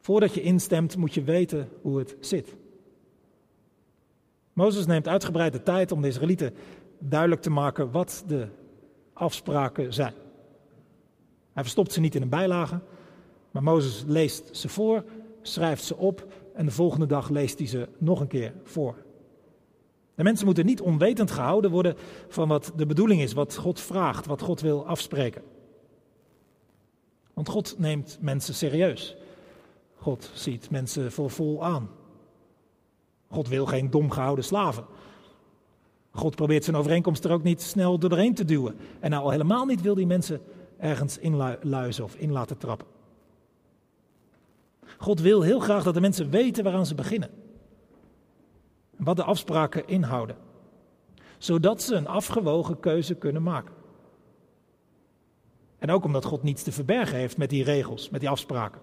Voordat 0.00 0.34
je 0.34 0.42
instemt 0.42 0.96
moet 0.96 1.14
je 1.14 1.22
weten 1.22 1.68
hoe 1.82 1.98
het 1.98 2.16
zit. 2.20 2.54
Mozes 4.52 4.86
neemt 4.86 5.08
uitgebreid 5.08 5.52
de 5.52 5.62
tijd 5.62 5.92
om 5.92 6.02
de 6.02 6.08
Israëlieten 6.08 6.54
duidelijk 6.98 7.42
te 7.42 7.50
maken 7.50 7.90
wat 7.90 8.24
de 8.26 8.48
afspraken 9.12 9.92
zijn. 9.92 10.14
Hij 11.52 11.62
verstopt 11.62 11.92
ze 11.92 12.00
niet 12.00 12.14
in 12.14 12.22
een 12.22 12.28
bijlage, 12.28 12.80
maar 13.50 13.62
Mozes 13.62 14.04
leest 14.06 14.56
ze 14.56 14.68
voor, 14.68 15.04
schrijft 15.42 15.84
ze 15.84 15.96
op 15.96 16.26
en 16.60 16.66
de 16.66 16.72
volgende 16.72 17.06
dag 17.06 17.28
leest 17.28 17.58
hij 17.58 17.68
ze 17.68 17.88
nog 17.98 18.20
een 18.20 18.26
keer 18.26 18.52
voor. 18.64 18.94
De 20.14 20.22
mensen 20.22 20.46
moeten 20.46 20.66
niet 20.66 20.80
onwetend 20.80 21.30
gehouden 21.30 21.70
worden 21.70 21.96
van 22.28 22.48
wat 22.48 22.72
de 22.76 22.86
bedoeling 22.86 23.20
is, 23.20 23.32
wat 23.32 23.56
God 23.56 23.80
vraagt, 23.80 24.26
wat 24.26 24.42
God 24.42 24.60
wil 24.60 24.86
afspreken. 24.86 25.42
Want 27.34 27.48
God 27.48 27.74
neemt 27.78 28.18
mensen 28.20 28.54
serieus. 28.54 29.16
God 29.96 30.30
ziet 30.34 30.70
mensen 30.70 31.12
voor 31.12 31.30
vol 31.30 31.64
aan. 31.64 31.90
God 33.28 33.48
wil 33.48 33.66
geen 33.66 33.90
dom 33.90 34.10
gehouden 34.10 34.44
slaven. 34.44 34.84
God 36.10 36.36
probeert 36.36 36.64
zijn 36.64 36.76
overeenkomst 36.76 37.24
er 37.24 37.32
ook 37.32 37.42
niet 37.42 37.62
snel 37.62 37.98
doorheen 37.98 38.34
te 38.34 38.44
duwen. 38.44 38.76
En 38.98 39.10
nou 39.10 39.22
al 39.22 39.30
helemaal 39.30 39.64
niet 39.64 39.80
wil 39.80 39.94
die 39.94 40.06
mensen 40.06 40.40
ergens 40.78 41.18
inluizen 41.18 42.04
of 42.04 42.14
in 42.14 42.32
laten 42.32 42.58
trappen. 42.58 42.99
God 45.00 45.20
wil 45.20 45.42
heel 45.42 45.60
graag 45.60 45.82
dat 45.82 45.94
de 45.94 46.00
mensen 46.00 46.30
weten 46.30 46.64
waaraan 46.64 46.86
ze 46.86 46.94
beginnen. 46.94 47.30
Wat 48.96 49.16
de 49.16 49.24
afspraken 49.24 49.86
inhouden. 49.86 50.36
Zodat 51.38 51.82
ze 51.82 51.94
een 51.94 52.06
afgewogen 52.06 52.80
keuze 52.80 53.14
kunnen 53.14 53.42
maken. 53.42 53.74
En 55.78 55.90
ook 55.90 56.04
omdat 56.04 56.24
God 56.24 56.42
niets 56.42 56.62
te 56.62 56.72
verbergen 56.72 57.18
heeft 57.18 57.36
met 57.36 57.50
die 57.50 57.64
regels, 57.64 58.10
met 58.10 58.20
die 58.20 58.28
afspraken. 58.28 58.80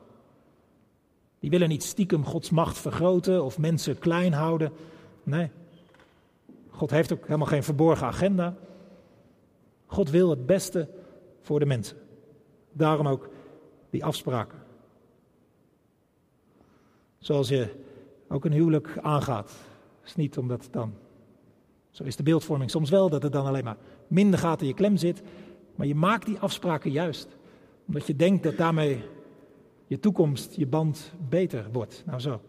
Die 1.40 1.50
willen 1.50 1.70
niet 1.70 1.84
stiekem 1.84 2.26
Gods 2.26 2.50
macht 2.50 2.78
vergroten 2.78 3.44
of 3.44 3.58
mensen 3.58 4.00
klein 4.00 4.34
houden. 4.34 4.72
Nee. 5.24 5.52
God 6.70 6.90
heeft 6.90 7.14
ook 7.14 7.26
helemaal 7.26 7.48
geen 7.48 7.64
verborgen 7.64 8.08
agenda. 8.08 8.56
God 9.86 10.10
wil 10.10 10.30
het 10.30 10.46
beste 10.46 10.90
voor 11.42 11.60
de 11.60 11.66
mensen. 11.66 11.98
Daarom 12.72 13.08
ook 13.08 13.30
die 13.90 14.06
afspraken. 14.06 14.66
Zoals 17.20 17.50
je 17.50 17.70
ook 18.28 18.46
een 18.46 18.52
huwelijk 18.52 18.98
aangaat. 19.02 19.52
Is 20.06 20.16
niet 20.16 20.38
omdat 20.38 20.68
dan, 20.72 20.94
zo 21.92 22.04
is 22.04 22.16
de 22.16 22.24
beeldvorming 22.24 22.72
soms 22.72 22.90
wel, 22.90 23.10
dat 23.10 23.24
het 23.24 23.32
dan 23.32 23.46
alleen 23.46 23.64
maar 23.64 23.78
minder 24.08 24.40
gaat 24.40 24.62
in 24.62 24.68
je 24.68 24.74
klem 24.74 24.98
zit. 24.98 25.22
Maar 25.76 25.88
je 25.88 25.96
maakt 25.96 26.26
die 26.26 26.40
afspraken 26.40 26.92
juist. 26.92 27.28
Omdat 27.88 28.08
je 28.08 28.16
denkt 28.16 28.44
dat 28.44 28.58
daarmee 28.58 29.04
je 29.88 30.00
toekomst, 30.00 30.56
je 30.56 30.68
band 30.68 31.12
beter 31.30 31.68
wordt. 31.72 32.04
Nou 32.06 32.20
zo. 32.20 32.42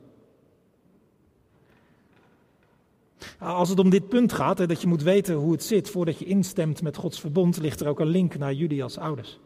Als 3.39 3.69
het 3.69 3.79
om 3.79 3.91
dit 3.91 4.09
punt 4.09 4.33
gaat, 4.33 4.69
dat 4.69 4.81
je 4.81 4.87
moet 4.87 5.03
weten 5.03 5.35
hoe 5.35 5.53
het 5.53 5.63
zit 5.63 5.91
voordat 5.91 6.19
je 6.19 6.25
instemt 6.25 6.83
met 6.83 6.97
Gods 6.97 7.21
verbond, 7.21 7.59
ligt 7.59 7.81
er 7.81 7.89
ook 7.89 8.01
een 8.01 8.07
link 8.07 8.39
naar 8.39 8.53
jullie 8.53 8.83
als 8.83 8.99
ouders. 8.99 9.39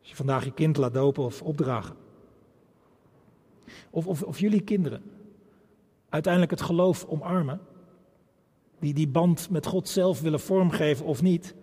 Als 0.00 0.10
je 0.10 0.16
vandaag 0.16 0.44
je 0.44 0.52
kind 0.52 0.76
laat 0.76 0.94
dopen 0.94 1.24
of 1.24 1.42
opdragen. 1.42 1.96
Of, 3.90 4.06
of, 4.06 4.22
of 4.22 4.38
jullie 4.38 4.60
kinderen 4.60 5.02
uiteindelijk 6.08 6.52
het 6.52 6.62
geloof 6.62 7.04
omarmen, 7.04 7.60
die 8.78 8.94
die 8.94 9.08
band 9.08 9.50
met 9.50 9.66
God 9.66 9.88
zelf 9.88 10.20
willen 10.20 10.40
vormgeven 10.40 11.06
of 11.06 11.22
niet, 11.22 11.54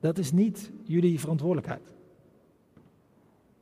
dat 0.00 0.18
is 0.18 0.32
niet 0.32 0.70
jullie 0.82 1.20
verantwoordelijkheid. 1.20 1.94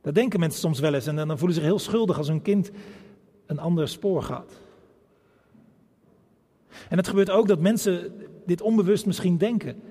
Dat 0.01 0.15
denken 0.15 0.39
mensen 0.39 0.59
soms 0.59 0.79
wel 0.79 0.93
eens 0.93 1.07
en 1.07 1.15
dan 1.15 1.37
voelen 1.37 1.55
ze 1.55 1.61
zich 1.61 1.69
heel 1.69 1.79
schuldig 1.79 2.17
als 2.17 2.27
hun 2.27 2.41
kind 2.41 2.71
een 3.45 3.59
ander 3.59 3.87
spoor 3.87 4.23
gaat. 4.23 4.51
En 6.89 6.97
het 6.97 7.07
gebeurt 7.07 7.29
ook 7.29 7.47
dat 7.47 7.59
mensen 7.59 8.13
dit 8.45 8.61
onbewust 8.61 9.05
misschien 9.05 9.37
denken. 9.37 9.81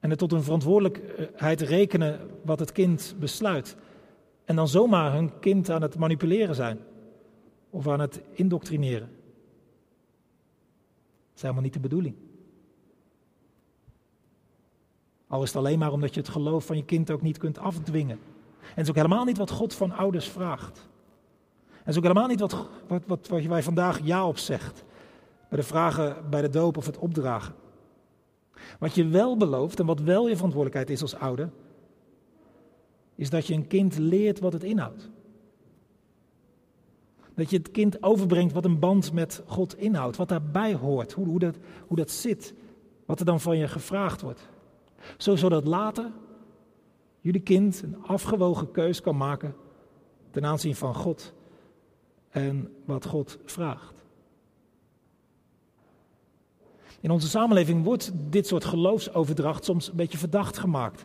En 0.00 0.10
het 0.10 0.18
tot 0.18 0.32
een 0.32 0.42
verantwoordelijkheid 0.42 1.60
rekenen 1.60 2.20
wat 2.42 2.58
het 2.58 2.72
kind 2.72 3.14
besluit. 3.18 3.76
En 4.44 4.56
dan 4.56 4.68
zomaar 4.68 5.12
hun 5.12 5.38
kind 5.38 5.70
aan 5.70 5.82
het 5.82 5.98
manipuleren 5.98 6.54
zijn. 6.54 6.78
Of 7.70 7.88
aan 7.88 8.00
het 8.00 8.20
indoctrineren. 8.32 9.08
Dat 9.08 11.36
is 11.36 11.42
helemaal 11.42 11.62
niet 11.62 11.72
de 11.72 11.80
bedoeling. 11.80 12.14
Al 15.26 15.42
is 15.42 15.48
het 15.48 15.56
alleen 15.56 15.78
maar 15.78 15.92
omdat 15.92 16.14
je 16.14 16.20
het 16.20 16.28
geloof 16.28 16.66
van 16.66 16.76
je 16.76 16.84
kind 16.84 17.10
ook 17.10 17.22
niet 17.22 17.38
kunt 17.38 17.58
afdwingen. 17.58 18.18
En 18.60 18.74
het 18.74 18.84
is 18.84 18.88
ook 18.88 18.94
helemaal 18.94 19.24
niet 19.24 19.38
wat 19.38 19.50
God 19.50 19.74
van 19.74 19.92
ouders 19.92 20.28
vraagt. 20.28 20.88
En 21.68 21.76
het 21.76 21.88
is 21.88 21.96
ook 21.96 22.02
helemaal 22.02 22.26
niet 22.26 22.40
wat, 22.40 22.66
wat, 22.86 23.02
wat, 23.06 23.28
wat 23.28 23.42
wij 23.42 23.62
vandaag 23.62 24.00
ja 24.02 24.26
op 24.26 24.38
zegt. 24.38 24.84
Bij 25.48 25.58
de 25.58 25.64
vragen 25.64 26.30
bij 26.30 26.42
de 26.42 26.48
doop 26.48 26.76
of 26.76 26.86
het 26.86 26.98
opdragen. 26.98 27.54
Wat 28.78 28.94
je 28.94 29.06
wel 29.06 29.36
belooft 29.36 29.80
en 29.80 29.86
wat 29.86 30.00
wel 30.00 30.28
je 30.28 30.34
verantwoordelijkheid 30.34 30.90
is 30.90 31.02
als 31.02 31.14
ouder, 31.14 31.50
is 33.14 33.30
dat 33.30 33.46
je 33.46 33.54
een 33.54 33.66
kind 33.66 33.98
leert 33.98 34.40
wat 34.40 34.52
het 34.52 34.64
inhoudt. 34.64 35.10
Dat 37.34 37.50
je 37.50 37.56
het 37.56 37.70
kind 37.70 38.02
overbrengt 38.02 38.52
wat 38.52 38.64
een 38.64 38.78
band 38.78 39.12
met 39.12 39.42
God 39.46 39.78
inhoudt, 39.78 40.16
wat 40.16 40.28
daarbij 40.28 40.74
hoort, 40.74 41.12
hoe, 41.12 41.26
hoe, 41.26 41.38
dat, 41.38 41.56
hoe 41.86 41.96
dat 41.96 42.10
zit, 42.10 42.54
wat 43.06 43.20
er 43.20 43.26
dan 43.26 43.40
van 43.40 43.58
je 43.58 43.68
gevraagd 43.68 44.20
wordt. 44.20 44.48
Zo 45.16 45.36
zodat 45.36 45.64
later 45.64 46.12
jullie 47.20 47.40
kind 47.40 47.82
een 47.82 48.02
afgewogen 48.02 48.70
keus 48.70 49.00
kan 49.00 49.16
maken 49.16 49.54
ten 50.30 50.44
aanzien 50.44 50.74
van 50.74 50.94
God 50.94 51.32
en 52.28 52.72
wat 52.84 53.06
God 53.06 53.38
vraagt. 53.44 53.94
In 57.00 57.10
onze 57.10 57.28
samenleving 57.28 57.84
wordt 57.84 58.12
dit 58.14 58.46
soort 58.46 58.64
geloofsoverdracht 58.64 59.64
soms 59.64 59.88
een 59.88 59.96
beetje 59.96 60.18
verdacht 60.18 60.58
gemaakt. 60.58 61.04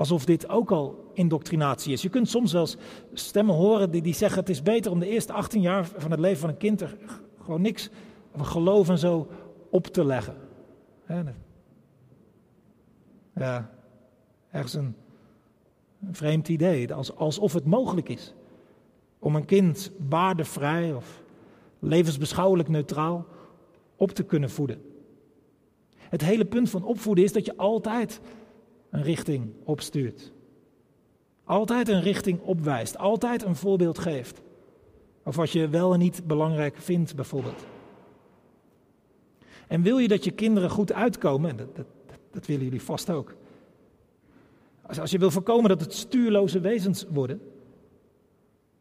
Alsof 0.00 0.24
dit 0.24 0.48
ook 0.48 0.70
al 0.70 1.10
indoctrinatie 1.14 1.92
is. 1.92 2.02
Je 2.02 2.08
kunt 2.08 2.28
soms 2.28 2.52
wel 2.52 2.68
stemmen 3.12 3.54
horen 3.54 3.90
die, 3.90 4.02
die 4.02 4.14
zeggen 4.14 4.38
het 4.38 4.48
is 4.48 4.62
beter 4.62 4.90
om 4.90 4.98
de 4.98 5.08
eerste 5.08 5.32
18 5.32 5.60
jaar 5.60 5.84
van 5.84 6.10
het 6.10 6.20
leven 6.20 6.40
van 6.40 6.48
een 6.48 6.56
kind 6.56 6.80
er 6.80 6.96
gewoon 7.44 7.60
niks 7.60 7.90
van 8.34 8.46
geloof 8.46 8.88
en 8.88 8.98
zo 8.98 9.28
op 9.70 9.86
te 9.86 10.04
leggen. 10.04 10.36
Ja, 13.34 13.70
ergens 14.50 14.74
een, 14.74 14.94
een 16.06 16.14
vreemd 16.14 16.48
idee, 16.48 16.94
alsof 16.94 17.52
het 17.52 17.64
mogelijk 17.64 18.08
is 18.08 18.34
om 19.18 19.36
een 19.36 19.44
kind 19.44 19.92
waardevrij 20.08 20.94
of 20.94 21.22
levensbeschouwelijk 21.78 22.68
neutraal 22.68 23.26
op 23.96 24.10
te 24.10 24.22
kunnen 24.22 24.50
voeden. 24.50 24.82
Het 25.96 26.20
hele 26.20 26.44
punt 26.44 26.70
van 26.70 26.84
opvoeden 26.84 27.24
is 27.24 27.32
dat 27.32 27.44
je 27.44 27.56
altijd 27.56 28.20
een 28.90 29.02
richting 29.02 29.52
opstuurt. 29.64 30.32
Altijd 31.44 31.88
een 31.88 32.02
richting 32.02 32.40
opwijst. 32.40 32.98
Altijd 32.98 33.42
een 33.42 33.56
voorbeeld 33.56 33.98
geeft. 33.98 34.42
Of 35.24 35.36
wat 35.36 35.50
je 35.50 35.68
wel 35.68 35.92
en 35.92 35.98
niet 35.98 36.26
belangrijk 36.26 36.76
vindt, 36.76 37.14
bijvoorbeeld. 37.14 37.66
En 39.68 39.82
wil 39.82 39.98
je 39.98 40.08
dat 40.08 40.24
je 40.24 40.30
kinderen 40.30 40.70
goed 40.70 40.92
uitkomen, 40.92 41.50
en 41.50 41.56
dat, 41.56 41.76
dat, 41.76 41.86
dat 42.30 42.46
willen 42.46 42.64
jullie 42.64 42.82
vast 42.82 43.10
ook. 43.10 43.34
Als, 44.82 45.00
als 45.00 45.10
je 45.10 45.18
wil 45.18 45.30
voorkomen 45.30 45.68
dat 45.68 45.80
het 45.80 45.94
stuurloze 45.94 46.60
wezens 46.60 47.06
worden, 47.08 47.40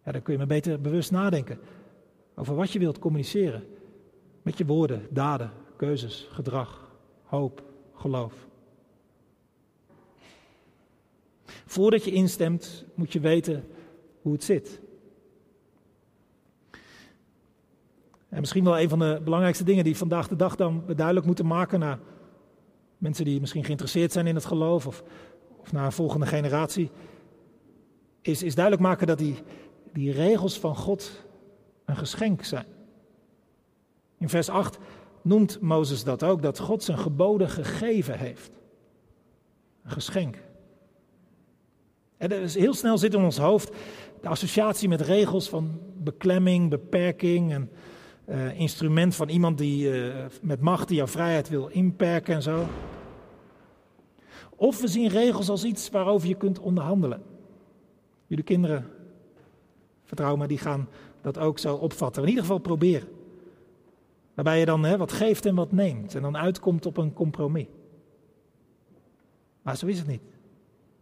ja, 0.05 0.11
dan 0.11 0.21
kun 0.21 0.33
je 0.33 0.39
maar 0.39 0.47
beter 0.47 0.81
bewust 0.81 1.11
nadenken 1.11 1.59
over 2.35 2.55
wat 2.55 2.71
je 2.71 2.79
wilt 2.79 2.99
communiceren. 2.99 3.63
Met 4.41 4.57
je 4.57 4.65
woorden, 4.65 5.07
daden, 5.09 5.51
keuzes, 5.75 6.27
gedrag, 6.31 6.91
hoop, 7.23 7.63
geloof. 7.93 8.48
Voordat 11.65 12.03
je 12.03 12.11
instemt, 12.11 12.85
moet 12.93 13.13
je 13.13 13.19
weten 13.19 13.67
hoe 14.21 14.33
het 14.33 14.43
zit. 14.43 14.79
En 18.29 18.39
misschien 18.39 18.63
wel 18.63 18.79
een 18.79 18.89
van 18.89 18.99
de 18.99 19.21
belangrijkste 19.23 19.63
dingen 19.63 19.83
die 19.83 19.97
vandaag 19.97 20.27
de 20.27 20.35
dag 20.35 20.55
dan 20.55 20.83
duidelijk 20.95 21.25
moeten 21.25 21.45
maken 21.45 21.79
naar 21.79 21.99
mensen 22.97 23.25
die 23.25 23.39
misschien 23.39 23.63
geïnteresseerd 23.63 24.11
zijn 24.11 24.27
in 24.27 24.35
het 24.35 24.45
geloof 24.45 24.87
of, 24.87 25.03
of 25.57 25.71
naar 25.71 25.85
een 25.85 25.91
volgende 25.91 26.25
generatie, 26.25 26.89
is, 28.21 28.43
is 28.43 28.55
duidelijk 28.55 28.85
maken 28.85 29.07
dat 29.07 29.17
die, 29.17 29.35
die 29.93 30.11
regels 30.11 30.59
van 30.59 30.75
God 30.75 31.25
een 31.85 31.97
geschenk 31.97 32.43
zijn. 32.43 32.65
In 34.17 34.29
vers 34.29 34.49
8 34.49 34.77
noemt 35.21 35.61
Mozes 35.61 36.03
dat 36.03 36.23
ook, 36.23 36.41
dat 36.41 36.59
God 36.59 36.83
zijn 36.83 36.97
geboden 36.97 37.49
gegeven 37.49 38.17
heeft. 38.17 38.51
Een 39.83 39.91
geschenk. 39.91 40.37
En 42.19 42.31
is 42.31 42.55
heel 42.55 42.73
snel 42.73 42.97
zit 42.97 43.13
in 43.13 43.23
ons 43.23 43.37
hoofd 43.37 43.75
de 44.21 44.27
associatie 44.27 44.89
met 44.89 45.01
regels 45.01 45.49
van 45.49 45.79
beklemming, 45.97 46.69
beperking 46.69 47.51
en 47.51 47.69
uh, 48.29 48.59
instrument 48.59 49.15
van 49.15 49.29
iemand 49.29 49.57
die 49.57 49.89
uh, 49.91 50.15
met 50.41 50.61
macht 50.61 50.87
die 50.87 50.97
jouw 50.97 51.07
vrijheid 51.07 51.49
wil 51.49 51.67
inperken 51.67 52.35
en 52.35 52.41
zo. 52.41 52.65
Of 54.55 54.81
we 54.81 54.87
zien 54.87 55.07
regels 55.07 55.49
als 55.49 55.63
iets 55.63 55.89
waarover 55.89 56.27
je 56.27 56.35
kunt 56.35 56.59
onderhandelen. 56.59 57.21
Jullie 58.27 58.43
kinderen, 58.43 58.85
vertrouw 60.03 60.35
me, 60.35 60.47
die 60.47 60.57
gaan 60.57 60.87
dat 61.21 61.37
ook 61.37 61.59
zo 61.59 61.75
opvatten. 61.75 62.21
In 62.21 62.29
ieder 62.29 62.43
geval 62.43 62.59
proberen. 62.59 63.07
Waarbij 64.33 64.59
je 64.59 64.65
dan 64.65 64.83
hè, 64.83 64.97
wat 64.97 65.11
geeft 65.11 65.45
en 65.45 65.55
wat 65.55 65.71
neemt 65.71 66.15
en 66.15 66.21
dan 66.21 66.37
uitkomt 66.37 66.85
op 66.85 66.97
een 66.97 67.13
compromis. 67.13 67.67
Maar 69.61 69.77
zo 69.77 69.85
is 69.85 69.97
het 69.97 70.07
niet. 70.07 70.21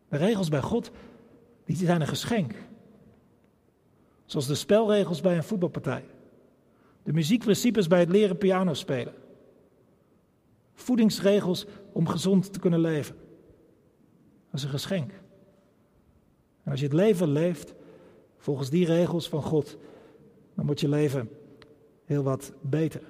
De 0.09 0.17
regels 0.17 0.49
bij 0.49 0.61
God, 0.61 0.91
die 1.65 1.75
zijn 1.75 2.01
een 2.01 2.07
geschenk. 2.07 2.53
Zoals 4.25 4.47
de 4.47 4.55
spelregels 4.55 5.21
bij 5.21 5.35
een 5.35 5.43
voetbalpartij. 5.43 6.05
De 7.03 7.13
muziekprincipes 7.13 7.87
bij 7.87 7.99
het 7.99 8.09
leren 8.09 8.37
piano 8.37 8.73
spelen. 8.73 9.13
Voedingsregels 10.73 11.65
om 11.91 12.07
gezond 12.07 12.53
te 12.53 12.59
kunnen 12.59 12.79
leven. 12.79 13.15
Dat 14.49 14.59
is 14.59 14.63
een 14.63 14.69
geschenk. 14.69 15.11
En 16.63 16.71
als 16.71 16.79
je 16.79 16.85
het 16.85 16.95
leven 16.95 17.31
leeft 17.31 17.73
volgens 18.37 18.69
die 18.69 18.85
regels 18.85 19.29
van 19.29 19.41
God, 19.41 19.77
dan 20.55 20.65
wordt 20.65 20.81
je 20.81 20.89
leven 20.89 21.29
heel 22.05 22.23
wat 22.23 22.53
beter. 22.61 23.01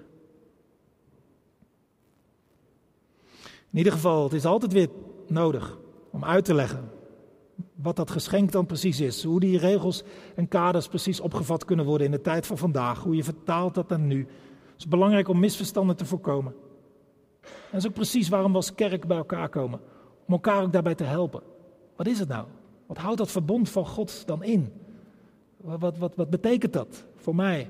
In 3.69 3.77
ieder 3.77 3.93
geval, 3.93 4.23
het 4.23 4.33
is 4.33 4.45
altijd 4.45 4.73
weer 4.73 4.89
nodig 5.27 5.77
om 6.17 6.23
uit 6.25 6.45
te 6.45 6.53
leggen 6.53 6.89
wat 7.75 7.95
dat 7.95 8.11
geschenk 8.11 8.51
dan 8.51 8.65
precies 8.65 8.99
is. 8.99 9.23
Hoe 9.23 9.39
die 9.39 9.57
regels 9.57 10.03
en 10.35 10.47
kaders 10.47 10.87
precies 10.87 11.19
opgevat 11.19 11.65
kunnen 11.65 11.85
worden 11.85 12.05
in 12.05 12.11
de 12.11 12.21
tijd 12.21 12.45
van 12.45 12.57
vandaag. 12.57 13.03
Hoe 13.03 13.15
je 13.15 13.23
vertaalt 13.23 13.75
dat 13.75 13.89
naar 13.89 13.99
nu. 13.99 14.19
Het 14.19 14.77
is 14.77 14.87
belangrijk 14.87 15.27
om 15.27 15.39
misverstanden 15.39 15.95
te 15.95 16.05
voorkomen. 16.05 16.53
En 17.41 17.49
dat 17.71 17.81
is 17.81 17.87
ook 17.87 17.93
precies 17.93 18.29
waarom 18.29 18.51
we 18.51 18.57
als 18.57 18.75
kerk 18.75 19.07
bij 19.07 19.17
elkaar 19.17 19.49
komen. 19.49 19.79
Om 20.25 20.33
elkaar 20.33 20.61
ook 20.61 20.73
daarbij 20.73 20.95
te 20.95 21.03
helpen. 21.03 21.41
Wat 21.95 22.07
is 22.07 22.19
het 22.19 22.27
nou? 22.27 22.45
Wat 22.85 22.97
houdt 22.97 23.17
dat 23.17 23.31
verbond 23.31 23.69
van 23.69 23.85
God 23.85 24.27
dan 24.27 24.43
in? 24.43 24.73
Wat, 25.57 25.97
wat, 25.97 26.15
wat 26.15 26.29
betekent 26.29 26.73
dat 26.73 27.05
voor 27.15 27.35
mij? 27.35 27.69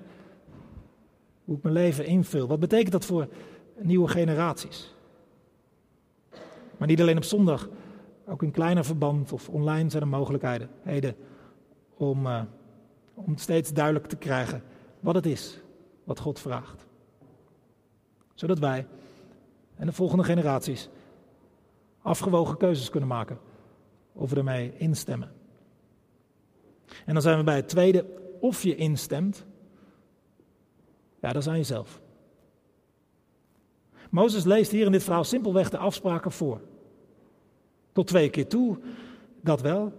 Hoe 1.46 1.56
ik 1.56 1.64
mijn 1.64 1.76
leven 1.76 2.06
invul? 2.06 2.48
Wat 2.48 2.60
betekent 2.60 2.92
dat 2.92 3.06
voor 3.06 3.28
nieuwe 3.82 4.08
generaties? 4.08 4.96
Maar 6.78 6.88
niet 6.88 7.02
alleen 7.02 7.18
op 7.18 7.24
zondag, 7.24 7.70
ook 8.28 8.44
in 8.44 8.52
kleiner 8.52 8.86
verband 8.86 9.34
of 9.34 9.50
online 9.50 9.90
zijn 9.90 10.04
er 10.04 10.10
mogelijkheden 10.10 10.70
om, 11.98 12.26
uh, 12.26 12.42
om 13.14 13.38
steeds 13.38 13.74
duidelijk 13.74 14.06
te 14.06 14.16
krijgen 14.16 14.64
wat 15.00 15.16
het 15.16 15.26
is 15.26 15.62
wat 16.04 16.20
God 16.20 16.40
vraagt. 16.40 16.86
Zodat 18.34 18.60
wij 18.60 18.88
en 19.76 19.86
de 19.86 19.94
volgende 19.94 20.24
generaties 20.24 20.90
afgewogen 22.02 22.58
keuzes 22.58 22.90
kunnen 22.90 23.10
maken 23.10 23.40
of 24.14 24.30
we 24.30 24.36
ermee 24.36 24.74
instemmen. 24.78 25.32
En 27.06 27.14
dan 27.14 27.22
zijn 27.22 27.38
we 27.38 27.44
bij 27.44 27.56
het 27.56 27.70
tweede, 27.70 28.06
of 28.40 28.64
je 28.64 28.76
instemt, 28.76 29.46
ja, 31.20 31.32
dat 31.32 31.42
is 31.42 31.48
aan 31.48 31.58
jezelf. 31.58 32.02
Mozes 34.10 34.44
leest 34.44 34.72
hier 34.72 34.86
in 34.86 34.92
dit 34.92 35.04
verhaal 35.04 35.24
simpelweg 35.24 35.70
de 35.70 35.78
afspraken 35.78 36.32
voor. 36.32 36.62
Tot 37.98 38.08
twee 38.08 38.30
keer 38.30 38.48
toe, 38.48 38.78
dat 39.42 39.62
wel. 39.62 39.94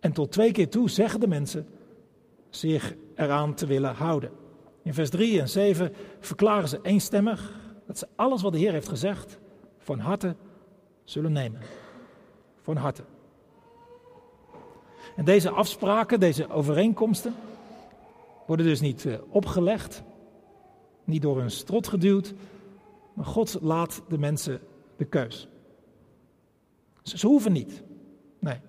En 0.00 0.12
tot 0.12 0.32
twee 0.32 0.52
keer 0.52 0.68
toe 0.68 0.90
zeggen 0.90 1.20
de 1.20 1.26
mensen 1.26 1.66
zich 2.50 2.94
eraan 3.14 3.54
te 3.54 3.66
willen 3.66 3.94
houden. 3.94 4.30
In 4.82 4.94
vers 4.94 5.10
3 5.10 5.40
en 5.40 5.48
7 5.48 5.92
verklaren 6.20 6.68
ze 6.68 6.78
eenstemmig 6.82 7.60
dat 7.86 7.98
ze 7.98 8.08
alles 8.16 8.42
wat 8.42 8.52
de 8.52 8.58
Heer 8.58 8.72
heeft 8.72 8.88
gezegd 8.88 9.38
van 9.78 9.98
harte 9.98 10.36
zullen 11.04 11.32
nemen. 11.32 11.60
Van 12.62 12.76
harte. 12.76 13.02
En 15.16 15.24
deze 15.24 15.50
afspraken, 15.50 16.20
deze 16.20 16.50
overeenkomsten, 16.50 17.34
worden 18.46 18.66
dus 18.66 18.80
niet 18.80 19.06
eh, 19.06 19.14
opgelegd, 19.28 20.02
niet 21.04 21.22
door 21.22 21.40
een 21.40 21.50
strot 21.50 21.88
geduwd, 21.88 22.34
maar 23.14 23.26
God 23.26 23.58
laat 23.60 24.02
de 24.08 24.18
mensen 24.18 24.60
de 24.96 25.04
keus. 25.04 25.48
Ze, 27.02 27.26
hoeven 27.26 27.52
niet. 27.52 27.82
Nee. 28.38 28.60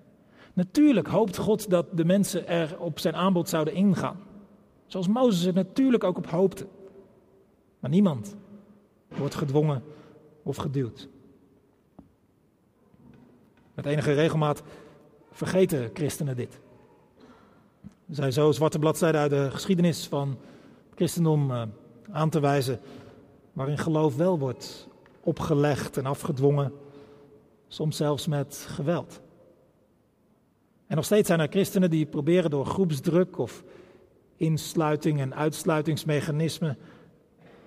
Natuurlijk 0.52 1.06
hoopt 1.06 1.36
God 1.36 1.70
dat 1.70 1.86
de 1.96 2.04
mensen 2.04 2.48
er 2.48 2.78
op 2.78 2.98
zijn 2.98 3.14
aanbod 3.14 3.48
zouden 3.48 3.74
ingaan. 3.74 4.16
Zoals 4.86 5.08
Mozes 5.08 5.44
er 5.44 5.54
natuurlijk 5.54 6.04
ook 6.04 6.16
op 6.16 6.26
hoopte. 6.26 6.66
Maar 7.80 7.90
niemand 7.90 8.36
wordt 9.08 9.34
gedwongen 9.34 9.82
of 10.42 10.56
geduwd. 10.56 11.08
Met 13.74 13.86
enige 13.86 14.12
regelmaat 14.12 14.62
vergeten 15.30 15.90
christenen 15.92 16.36
dit. 16.36 16.60
Er 18.08 18.14
zijn 18.14 18.32
zo 18.32 18.52
zwarte 18.52 18.78
bladzijden 18.78 19.20
uit 19.20 19.30
de 19.30 19.50
geschiedenis 19.50 20.06
van 20.06 20.28
het 20.28 20.94
christendom 20.94 21.50
eh, 21.50 21.62
aan 22.10 22.30
te 22.30 22.40
wijzen, 22.40 22.80
waarin 23.52 23.78
geloof 23.78 24.16
wel 24.16 24.38
wordt 24.38 24.88
opgelegd 25.20 25.96
en 25.96 26.06
afgedwongen 26.06 26.72
soms 27.74 27.96
zelfs 27.96 28.26
met 28.26 28.66
geweld. 28.68 29.20
En 30.86 30.96
nog 30.96 31.04
steeds 31.04 31.28
zijn 31.28 31.40
er 31.40 31.48
christenen 31.48 31.90
die 31.90 32.06
proberen 32.06 32.50
door 32.50 32.66
groepsdruk 32.66 33.38
of 33.38 33.64
insluiting 34.36 35.20
en 35.20 35.34
uitsluitingsmechanismen 35.34 36.78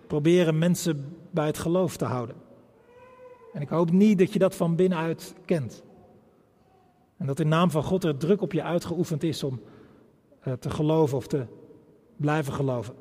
proberen 0.08 0.58
mensen 0.58 1.18
bij 1.32 1.46
het 1.46 1.58
geloof 1.58 1.98
te 1.98 2.06
houden. 2.06 2.36
En 3.54 3.62
ik 3.62 3.70
hoop 3.70 3.92
niet 3.92 4.18
dat 4.18 4.34
je 4.34 4.40
dat 4.40 4.56
van 4.56 4.76
binnenuit 4.76 5.36
kent. 5.46 5.84
En 7.18 7.28
dat 7.28 7.40
in 7.40 7.48
naam 7.48 7.72
van 7.72 7.84
God 7.84 8.04
er 8.04 8.18
druk 8.18 8.42
op 8.42 8.54
je 8.54 8.64
uitgeoefend 8.64 9.24
is 9.24 9.44
om 9.44 9.62
eh, 10.40 10.54
te 10.54 10.70
geloven 10.70 11.18
of 11.18 11.28
te 11.28 11.46
blijven 12.16 12.54
geloven. 12.54 12.96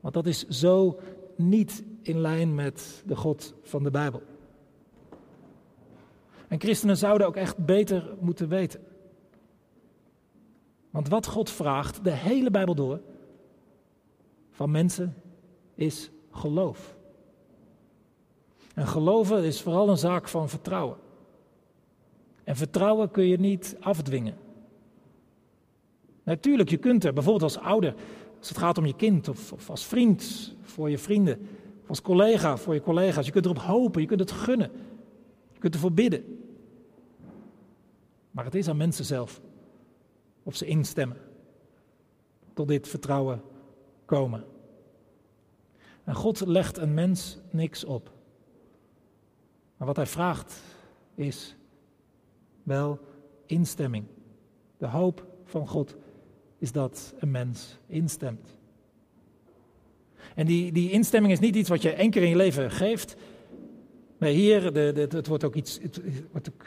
Want 0.00 0.14
dat 0.14 0.26
is 0.26 0.48
zo 0.48 1.00
niet 1.36 1.84
in 2.02 2.20
lijn 2.20 2.54
met 2.54 3.02
de 3.06 3.16
God 3.16 3.54
van 3.62 3.82
de 3.82 3.90
Bijbel. 3.90 4.22
En 6.48 6.60
christenen 6.60 6.96
zouden 6.96 7.26
ook 7.26 7.36
echt 7.36 7.64
beter 7.64 8.16
moeten 8.20 8.48
weten. 8.48 8.80
Want 10.90 11.08
wat 11.08 11.26
God 11.26 11.50
vraagt, 11.50 12.04
de 12.04 12.10
hele 12.10 12.50
Bijbel 12.50 12.74
door, 12.74 13.00
van 14.50 14.70
mensen, 14.70 15.14
is 15.74 16.10
geloof. 16.30 16.96
En 18.74 18.86
geloven 18.86 19.44
is 19.44 19.62
vooral 19.62 19.88
een 19.88 19.98
zaak 19.98 20.28
van 20.28 20.48
vertrouwen. 20.48 20.96
En 22.44 22.56
vertrouwen 22.56 23.10
kun 23.10 23.26
je 23.26 23.38
niet 23.38 23.76
afdwingen. 23.80 24.34
Natuurlijk, 26.22 26.70
je 26.70 26.76
kunt 26.76 27.04
er 27.04 27.12
bijvoorbeeld 27.12 27.54
als 27.54 27.64
ouder, 27.64 27.94
als 28.38 28.48
het 28.48 28.58
gaat 28.58 28.78
om 28.78 28.86
je 28.86 28.96
kind, 28.96 29.28
of, 29.28 29.52
of 29.52 29.70
als 29.70 29.84
vriend 29.84 30.54
voor 30.62 30.90
je 30.90 30.98
vrienden, 30.98 31.38
of 31.82 31.88
als 31.88 32.02
collega 32.02 32.56
voor 32.56 32.74
je 32.74 32.80
collega's, 32.80 33.26
je 33.26 33.32
kunt 33.32 33.44
erop 33.44 33.58
hopen, 33.58 34.00
je 34.00 34.06
kunt 34.06 34.20
het 34.20 34.32
gunnen, 34.32 34.70
kunt 35.64 35.76
ervoor 35.76 35.92
bidden. 35.92 36.38
Maar 38.30 38.44
het 38.44 38.54
is 38.54 38.68
aan 38.68 38.76
mensen 38.76 39.04
zelf 39.04 39.40
of 40.42 40.56
ze 40.56 40.66
instemmen 40.66 41.16
tot 42.52 42.68
dit 42.68 42.88
vertrouwen 42.88 43.42
komen. 44.04 44.44
En 46.04 46.14
God 46.14 46.46
legt 46.46 46.78
een 46.78 46.94
mens 46.94 47.38
niks 47.50 47.84
op. 47.84 48.12
Maar 49.76 49.86
wat 49.86 49.96
hij 49.96 50.06
vraagt 50.06 50.60
is 51.14 51.56
wel 52.62 52.98
instemming. 53.46 54.04
De 54.76 54.86
hoop 54.86 55.26
van 55.44 55.68
God 55.68 55.96
is 56.58 56.72
dat 56.72 57.14
een 57.18 57.30
mens 57.30 57.78
instemt. 57.86 58.58
En 60.34 60.46
die, 60.46 60.72
die 60.72 60.90
instemming 60.90 61.32
is 61.32 61.40
niet 61.40 61.56
iets 61.56 61.68
wat 61.68 61.82
je 61.82 61.90
één 61.90 62.10
keer 62.10 62.22
in 62.22 62.28
je 62.28 62.36
leven 62.36 62.70
geeft. 62.70 63.16
Nee, 64.18 64.34
hier, 64.34 64.72
de, 64.72 65.06
het 65.08 65.26
wordt 65.26 65.44
ook 65.44 65.54
iets, 65.54 65.78
het 65.82 66.00
wordt 66.30 66.50
ook 66.52 66.66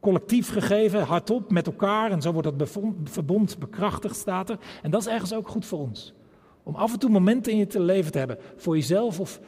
collectief 0.00 0.52
gegeven, 0.52 1.02
hardop, 1.02 1.50
met 1.50 1.66
elkaar. 1.66 2.10
En 2.10 2.22
zo 2.22 2.32
wordt 2.32 2.58
dat 2.58 2.78
verbond 3.04 3.58
bekrachtigd, 3.58 4.16
staat 4.16 4.50
er. 4.50 4.58
En 4.82 4.90
dat 4.90 5.00
is 5.00 5.06
ergens 5.06 5.34
ook 5.34 5.48
goed 5.48 5.66
voor 5.66 5.78
ons. 5.78 6.14
Om 6.62 6.74
af 6.74 6.92
en 6.92 6.98
toe 6.98 7.10
momenten 7.10 7.52
in 7.52 7.58
je 7.58 7.66
te 7.66 7.80
leven 7.80 8.12
te 8.12 8.18
hebben, 8.18 8.38
voor 8.56 8.76
jezelf 8.76 9.20
of 9.20 9.40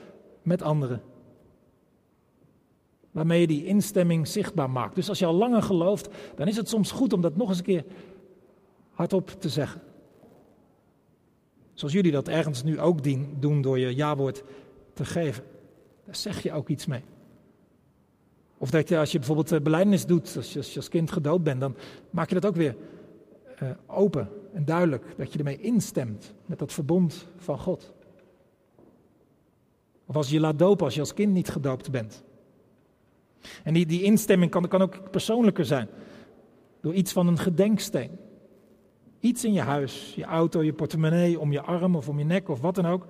met 0.43 0.63
anderen. 0.63 1.03
Waarmee 3.11 3.41
je 3.41 3.47
die 3.47 3.65
instemming 3.65 4.29
zichtbaar 4.29 4.71
maakt. 4.71 4.95
Dus 4.95 5.09
als 5.09 5.19
je 5.19 5.27
al 5.27 5.35
langer 5.35 5.63
gelooft, 5.63 6.09
dan 6.35 6.49
is 6.49 6.57
het 6.57 6.69
soms 6.69 6.91
goed 6.91 7.13
om 7.13 7.21
dat 7.21 7.37
nog 7.37 7.49
eens 7.49 7.59
een 7.59 7.65
keer 7.65 7.85
hardop 8.91 9.31
te 9.31 9.49
zeggen. 9.49 9.83
Zoals 11.73 11.95
jullie 11.95 12.13
dat 12.13 12.29
ergens 12.29 12.63
nu 12.63 12.81
ook 12.81 12.99
doen 13.41 13.61
door 13.61 13.79
je 13.79 13.97
ja-woord 13.97 14.45
te 14.93 15.05
geven. 15.05 15.45
Daar 16.05 16.17
zeg 16.17 16.43
je 16.43 16.53
ook 16.53 16.69
iets 16.69 16.87
mee. 16.87 17.03
Of 18.59 18.71
dat 18.71 18.89
je 18.89 18.99
als 18.99 19.13
je 19.13 19.19
bijvoorbeeld 19.19 19.53
eh, 19.53 19.61
beleidnis 19.61 20.07
doet, 20.07 20.37
als 20.37 20.53
je, 20.53 20.59
als 20.59 20.75
je 20.75 20.89
kind 20.89 21.13
gedoopt 21.13 21.45
bent, 21.45 21.61
dan 21.61 21.77
maak 22.11 22.29
je 22.29 22.35
dat 22.35 22.47
ook 22.47 22.57
weer 22.57 22.77
uh, 23.63 23.71
open 23.87 24.29
en 24.53 24.65
duidelijk. 24.65 25.15
Dat 25.17 25.33
je 25.33 25.39
ermee 25.39 25.61
instemt 25.61 26.35
met 26.47 26.59
dat 26.59 26.73
verbond 26.73 27.27
van 27.37 27.59
God. 27.59 27.93
Of 30.07 30.17
als 30.17 30.29
je 30.29 30.35
je 30.35 30.41
laat 30.41 30.59
dopen 30.59 30.85
als 30.85 30.95
je 30.95 31.01
als 31.01 31.15
kind 31.15 31.33
niet 31.33 31.49
gedoopt 31.49 31.91
bent. 31.91 32.25
En 33.63 33.75
die, 33.75 33.87
die 33.87 34.03
instemming 34.03 34.51
kan, 34.51 34.69
kan 34.69 34.83
ook 34.83 35.11
persoonlijker 35.11 35.65
zijn. 35.65 35.89
Door 36.81 36.95
iets 36.95 37.13
van 37.13 37.27
een 37.27 37.39
gedenksteen. 37.39 38.11
Iets 39.21 39.45
in 39.45 39.53
je 39.53 39.61
huis, 39.61 40.15
je 40.15 40.25
auto, 40.25 40.63
je 40.63 40.73
portemonnee, 40.73 41.41
om 41.41 41.53
je 41.53 41.61
arm 41.61 41.97
of 41.97 42.09
om 42.09 42.19
je 42.19 42.25
nek 42.25 42.49
of 42.49 42.61
wat 42.61 42.75
dan 42.75 42.87
ook. 42.87 43.07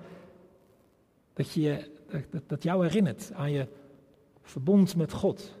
Dat, 1.33 1.51
je, 1.53 1.91
dat, 2.29 2.41
dat 2.47 2.63
jou 2.63 2.85
herinnert 2.85 3.31
aan 3.33 3.51
je 3.51 3.67
verbond 4.41 4.95
met 4.95 5.11
God. 5.11 5.55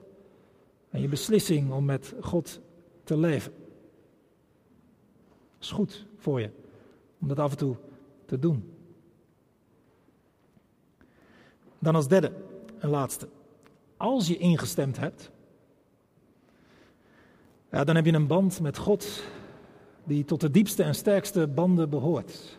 En 0.89 1.01
je 1.01 1.07
beslissing 1.07 1.71
om 1.71 1.85
met 1.85 2.13
God 2.21 2.59
te 3.03 3.17
leven. 3.17 3.53
Is 5.59 5.71
goed 5.71 6.05
voor 6.17 6.41
je 6.41 6.49
om 7.19 7.27
dat 7.27 7.39
af 7.39 7.51
en 7.51 7.57
toe 7.57 7.75
te 8.25 8.39
doen. 8.39 8.73
Dan 11.79 11.95
als 11.95 12.07
derde 12.07 12.31
en 12.79 12.89
laatste. 12.89 13.27
Als 13.97 14.27
je 14.27 14.37
ingestemd 14.37 14.97
hebt, 14.97 15.31
ja, 17.71 17.83
dan 17.83 17.95
heb 17.95 18.05
je 18.05 18.13
een 18.13 18.27
band 18.27 18.59
met 18.59 18.77
God 18.77 19.23
die 20.03 20.25
tot 20.25 20.41
de 20.41 20.51
diepste 20.51 20.83
en 20.83 20.95
sterkste 20.95 21.47
banden 21.47 21.89
behoort 21.89 22.57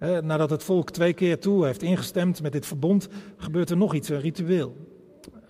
nadat 0.00 0.50
het 0.50 0.62
volk 0.62 0.90
twee 0.90 1.12
keer 1.12 1.38
toe 1.38 1.64
heeft 1.64 1.82
ingestemd 1.82 2.42
met 2.42 2.52
dit 2.52 2.66
verbond, 2.66 3.08
gebeurt 3.36 3.70
er 3.70 3.76
nog 3.76 3.94
iets, 3.94 4.08
een 4.08 4.20
ritueel. 4.20 4.76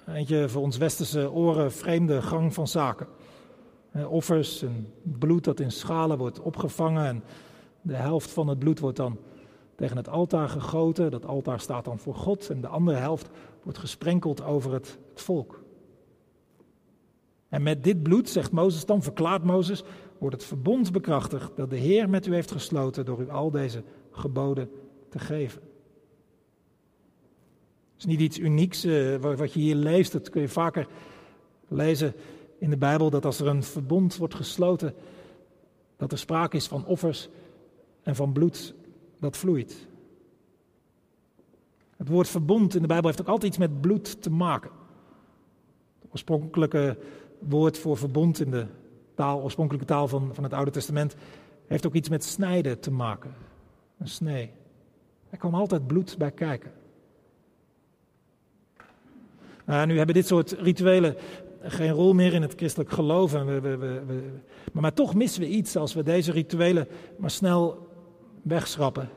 Eentje 0.07 0.49
voor 0.49 0.63
ons 0.63 0.77
westerse 0.77 1.33
oren 1.33 1.73
vreemde 1.73 2.23
gang 2.23 2.55
van 2.55 2.69
zaken. 2.69 3.07
offers 4.09 4.63
en 4.63 4.93
bloed 5.03 5.45
dat 5.45 5.61
in 5.61 5.73
schalen 5.73 6.19
wordt 6.19 6.41
opgevangen 6.41 7.07
en 7.07 7.23
de 7.83 7.95
helft 7.95 8.31
van 8.31 8.49
het 8.49 8.59
bloed 8.59 8.79
wordt 8.79 8.97
dan 8.97 9.19
tegen 9.77 9.97
het 9.97 10.09
altaar 10.09 10.49
gegoten. 10.49 11.11
Dat 11.11 11.27
altaar 11.27 11.61
staat 11.61 11.85
dan 11.85 11.99
voor 11.99 12.15
God 12.15 12.51
en 12.51 12.61
de 12.61 12.69
andere 12.69 12.97
helft 12.97 13.29
wordt 13.63 13.79
gesprenkeld 13.79 14.43
over 14.45 14.73
het, 14.73 14.99
het 15.11 15.21
volk. 15.21 15.63
En 17.49 17.63
met 17.63 17.85
dit 17.85 18.03
bloed, 18.03 18.29
zegt 18.29 18.53
Mozes 18.53 18.87
dan, 18.87 19.03
verklaart 19.03 19.45
Mozes, 19.45 19.83
wordt 20.19 20.35
het 20.35 20.45
verbond 20.45 20.93
bekrachtigd 20.93 21.57
dat 21.57 21.71
de 21.71 21.77
Heer 21.77 22.09
met 22.11 22.27
u 22.27 22.35
heeft 22.35 22.51
gesloten 22.51 23.05
door 23.05 23.21
u 23.21 23.31
al 23.31 23.51
deze 23.51 23.83
geboden 24.11 24.71
te 25.09 25.19
geven. 25.19 25.63
Het 27.93 28.09
is 28.09 28.17
niet 28.17 28.21
iets 28.21 28.39
unieks 28.39 28.85
uh, 28.85 29.17
wat 29.17 29.53
je 29.53 29.61
hier 29.61 29.75
leest, 29.75 30.13
dat 30.13 30.31
kun 30.31 30.41
je 30.41 30.49
vaker 30.49 30.87
lezen 31.69 32.15
in 32.59 32.71
de 32.71 32.77
Bijbel, 32.77 33.11
dat 33.11 33.25
als 33.25 33.41
er 33.41 33.47
een 33.47 33.63
verbond 33.63 34.17
wordt 34.17 34.35
gesloten, 34.35 34.95
dat 35.97 36.13
er 36.13 36.19
sprake 36.19 36.57
is 36.57 36.67
van 36.67 36.87
offers 36.87 37.29
en 38.03 38.17
van 38.17 38.33
bloed 38.33 38.75
dat 39.19 39.37
vloeit. 39.37 39.89
Het 41.97 42.09
woord 42.09 42.29
verbond 42.29 42.75
in 42.75 42.83
de 42.83 42.89
Bijbel 42.89 43.07
heeft 43.07 43.21
ook 43.21 43.29
altijd 43.29 43.47
iets 43.47 43.59
met 43.59 43.81
bloed 43.81 44.23
te 44.23 44.31
maken. 44.31 44.71
Het 46.01 46.11
oorspronkelijke 46.11 46.99
woord 47.39 47.79
voor 47.79 47.97
verbond 47.97 48.41
in 48.41 48.51
de 48.51 48.67
taal, 49.15 49.43
oorspronkelijke 49.43 49.87
taal 49.87 50.09
van, 50.09 50.35
van 50.35 50.45
het 50.45 50.53
Oude 50.53 50.71
Testament 50.71 51.15
heeft 51.67 51.87
ook 51.87 51.95
iets 51.95 52.09
met 52.09 52.25
snijden 52.25 52.81
te 52.81 52.91
maken 52.91 53.35
een 54.01 54.09
snee. 54.09 54.51
Er 55.31 55.39
kwam 55.39 55.55
altijd 55.55 55.87
bloed 55.87 56.19
bij 56.19 56.31
kijken. 56.31 56.73
Nou, 59.67 59.87
nu 59.87 59.97
hebben 59.97 60.15
dit 60.15 60.27
soort 60.27 60.53
rituelen 60.53 61.17
geen 61.63 61.91
rol 61.91 62.13
meer 62.13 62.33
in 62.33 62.43
het 62.43 62.55
christelijk 62.57 62.91
geloof. 62.91 63.35
En 63.35 63.47
we, 63.47 63.61
we, 63.61 63.77
we, 63.77 64.23
maar, 64.73 64.93
toch 64.93 65.15
missen 65.15 65.41
we 65.41 65.49
iets 65.49 65.77
als 65.77 65.95
we 65.95 66.03
deze 66.03 66.33
rituelen 66.33 66.89
maar 67.17 67.31
snel 67.31 67.89
wegschrappen. 68.43 69.09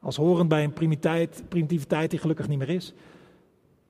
Als 0.00 0.16
horend 0.16 0.48
bij 0.48 0.64
een 0.64 0.72
primitiviteit 1.48 2.10
die 2.10 2.18
gelukkig 2.18 2.48
niet 2.48 2.58
meer 2.58 2.68
is. 2.68 2.94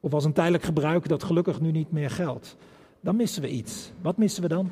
Of 0.01 0.15
als 0.15 0.25
een 0.25 0.33
tijdelijk 0.33 0.65
gebruik 0.65 1.09
dat 1.09 1.23
gelukkig 1.23 1.61
nu 1.61 1.71
niet 1.71 1.93
meer 1.93 2.11
geldt. 2.11 2.57
Dan 3.01 3.17
missen 3.17 3.43
we 3.43 3.49
iets. 3.49 3.93
Wat 4.01 4.17
missen 4.17 4.43
we 4.43 4.49
dan? 4.49 4.71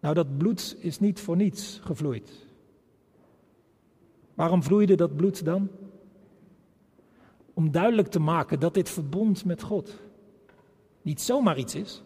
Nou, 0.00 0.14
dat 0.14 0.38
bloed 0.38 0.76
is 0.78 1.00
niet 1.00 1.20
voor 1.20 1.36
niets 1.36 1.80
gevloeid. 1.84 2.48
Waarom 4.40 4.62
vloeide 4.62 4.94
dat 4.94 5.16
bloed 5.16 5.44
dan? 5.44 5.68
Om 7.54 7.70
duidelijk 7.70 8.08
te 8.08 8.18
maken 8.20 8.60
dat 8.60 8.74
dit 8.74 8.90
verbond 8.90 9.44
met 9.44 9.62
God 9.62 10.00
niet 11.02 11.20
zomaar 11.20 11.58
iets 11.58 11.74
is, 11.74 12.02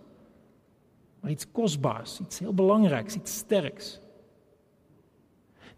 maar 1.21 1.31
iets 1.31 1.51
kostbaars, 1.53 2.21
iets 2.21 2.39
heel 2.39 2.55
belangrijks, 2.55 3.15
iets 3.15 3.37
sterks. 3.37 4.01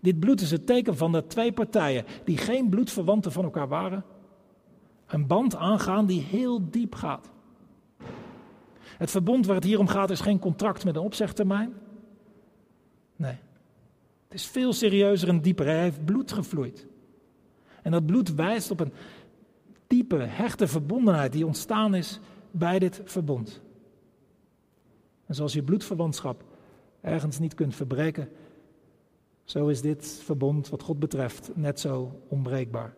Dit 0.01 0.21
bloed 0.21 0.41
is 0.41 0.51
het 0.51 0.67
teken 0.67 0.97
van 0.97 1.13
dat 1.13 1.31
twee 1.31 1.53
partijen 1.53 2.05
die 2.25 2.37
geen 2.37 2.69
bloedverwanten 2.69 3.33
van 3.33 3.45
elkaar 3.45 3.69
waren, 3.69 4.05
een 5.07 5.27
band 5.27 5.57
aangaan 5.57 6.07
die 6.07 6.21
heel 6.21 6.71
diep 6.71 6.95
gaat. 6.95 7.31
Het 8.79 9.11
verbond 9.11 9.47
waar 9.47 9.55
het 9.57 9.65
hier 9.65 9.79
om 9.79 9.89
gaat 9.89 10.11
is 10.11 10.21
geen 10.21 10.39
contract 10.39 10.85
met 10.85 10.97
een 10.97 11.03
opzegtermijn. 11.03 11.75
Is 14.37 14.47
veel 14.47 14.73
serieuzer 14.73 15.29
en 15.29 15.41
dieper. 15.41 15.67
Hij 15.67 15.83
heeft 15.83 16.05
bloed 16.05 16.33
gevloeid. 16.33 16.87
En 17.83 17.91
dat 17.91 18.07
bloed 18.07 18.35
wijst 18.35 18.71
op 18.71 18.81
een 18.81 18.93
diepe, 19.87 20.17
hechte 20.17 20.67
verbondenheid 20.67 21.33
die 21.33 21.47
ontstaan 21.47 21.95
is 21.95 22.21
bij 22.51 22.79
dit 22.79 23.01
verbond. 23.05 23.63
En 25.27 25.35
zoals 25.35 25.53
je 25.53 25.63
bloedverwantschap 25.63 26.45
ergens 27.01 27.39
niet 27.39 27.55
kunt 27.55 27.75
verbreken, 27.75 28.29
zo 29.45 29.67
is 29.69 29.81
dit 29.81 30.21
verbond 30.25 30.69
wat 30.69 30.83
God 30.83 30.99
betreft 30.99 31.51
net 31.55 31.81
zo 31.81 32.21
onbreekbaar. 32.29 32.95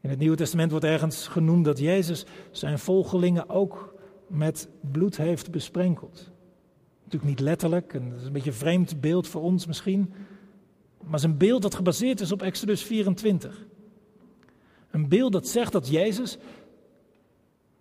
In 0.00 0.10
het 0.10 0.18
Nieuwe 0.18 0.36
Testament 0.36 0.70
wordt 0.70 0.86
ergens 0.86 1.28
genoemd 1.28 1.64
dat 1.64 1.78
Jezus 1.78 2.26
zijn 2.50 2.78
volgelingen 2.78 3.48
ook 3.48 3.94
met 4.26 4.68
bloed 4.80 5.16
heeft 5.16 5.50
besprenkeld. 5.50 6.30
Natuurlijk 7.10 7.38
niet 7.38 7.48
letterlijk, 7.48 7.94
en 7.94 8.10
dat 8.10 8.20
is 8.20 8.26
een 8.26 8.32
beetje 8.32 8.50
een 8.50 8.56
vreemd 8.56 9.00
beeld 9.00 9.28
voor 9.28 9.42
ons 9.42 9.66
misschien. 9.66 10.12
Maar 10.98 11.10
het 11.10 11.20
is 11.20 11.22
een 11.22 11.36
beeld 11.36 11.62
dat 11.62 11.74
gebaseerd 11.74 12.20
is 12.20 12.32
op 12.32 12.42
Exodus 12.42 12.82
24. 12.82 13.66
Een 14.90 15.08
beeld 15.08 15.32
dat 15.32 15.48
zegt 15.48 15.72
dat 15.72 15.88
Jezus, 15.88 16.38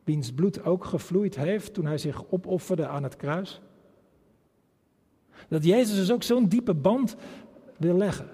wiens 0.03 0.31
bloed 0.31 0.63
ook 0.63 0.85
gevloeid 0.85 1.35
heeft 1.35 1.73
toen 1.73 1.85
hij 1.85 1.97
zich 1.97 2.23
opofferde 2.29 2.87
aan 2.87 3.03
het 3.03 3.15
kruis, 3.15 3.61
dat 5.47 5.63
Jezus 5.63 5.95
dus 5.95 6.11
ook 6.11 6.23
zo'n 6.23 6.47
diepe 6.47 6.73
band 6.73 7.15
wil 7.77 7.97
leggen. 7.97 8.29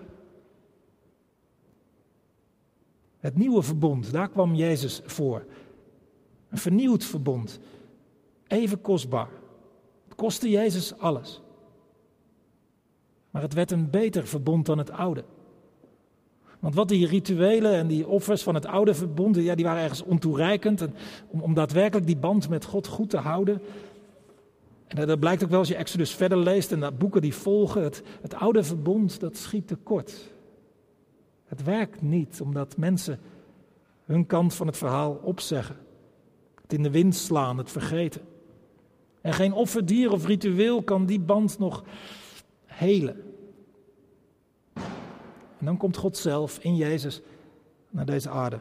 Het 3.17 3.37
nieuwe 3.37 3.61
verbond, 3.61 4.11
daar 4.11 4.29
kwam 4.29 4.53
Jezus 4.53 5.01
voor. 5.05 5.45
Een 6.49 6.57
vernieuwd 6.57 7.03
verbond. 7.03 7.59
Even 8.47 8.81
kostbaar. 8.81 9.43
Kostte 10.15 10.49
Jezus 10.49 10.97
alles. 10.97 11.41
Maar 13.31 13.41
het 13.41 13.53
werd 13.53 13.71
een 13.71 13.89
beter 13.89 14.27
verbond 14.27 14.65
dan 14.65 14.77
het 14.77 14.91
oude. 14.91 15.23
Want 16.59 16.75
wat 16.75 16.87
die 16.87 17.07
rituelen 17.07 17.73
en 17.73 17.87
die 17.87 18.07
offers 18.07 18.43
van 18.43 18.55
het 18.55 18.65
oude 18.65 18.93
verbond, 18.93 19.35
ja, 19.35 19.55
die 19.55 19.65
waren 19.65 19.81
ergens 19.81 20.03
ontoereikend. 20.03 20.81
En 20.81 20.95
om, 21.27 21.41
om 21.41 21.53
daadwerkelijk 21.53 22.07
die 22.07 22.17
band 22.17 22.49
met 22.49 22.65
God 22.65 22.87
goed 22.87 23.09
te 23.09 23.17
houden. 23.17 23.61
En 24.87 25.07
dat 25.07 25.19
blijkt 25.19 25.43
ook 25.43 25.49
wel 25.49 25.59
als 25.59 25.67
je 25.67 25.75
Exodus 25.75 26.11
verder 26.11 26.37
leest 26.37 26.71
en 26.71 26.79
de 26.79 26.91
boeken 26.91 27.21
die 27.21 27.35
volgen. 27.35 27.83
Het, 27.83 28.03
het 28.21 28.33
oude 28.33 28.63
verbond, 28.63 29.19
dat 29.19 29.37
schiet 29.37 29.67
tekort. 29.67 30.33
Het 31.45 31.63
werkt 31.63 32.01
niet 32.01 32.41
omdat 32.41 32.77
mensen 32.77 33.19
hun 34.05 34.25
kant 34.25 34.53
van 34.53 34.67
het 34.67 34.77
verhaal 34.77 35.19
opzeggen. 35.21 35.75
Het 36.61 36.73
in 36.73 36.83
de 36.83 36.91
wind 36.91 37.15
slaan, 37.15 37.57
het 37.57 37.71
vergeten. 37.71 38.21
En 39.25 39.33
geen 39.33 39.53
offerdier 39.53 40.11
of 40.11 40.25
ritueel 40.25 40.83
kan 40.83 41.05
die 41.05 41.19
band 41.19 41.59
nog 41.59 41.83
helen. 42.65 43.23
En 45.57 45.65
dan 45.65 45.77
komt 45.77 45.97
God 45.97 46.17
zelf 46.17 46.59
in 46.59 46.75
Jezus 46.75 47.21
naar 47.89 48.05
deze 48.05 48.29
aarde. 48.29 48.59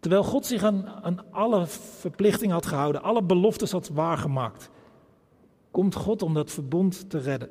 Terwijl 0.00 0.24
God 0.24 0.46
zich 0.46 0.62
aan, 0.62 1.30
alle 1.30 1.66
verplichtingen 1.66 2.54
had 2.54 2.66
gehouden, 2.66 3.02
alle 3.02 3.22
beloftes 3.22 3.70
had 3.70 3.88
waargemaakt, 3.88 4.70
komt 5.70 5.94
God 5.94 6.22
om 6.22 6.34
dat 6.34 6.50
verbond 6.50 7.10
te 7.10 7.18
redden. 7.18 7.50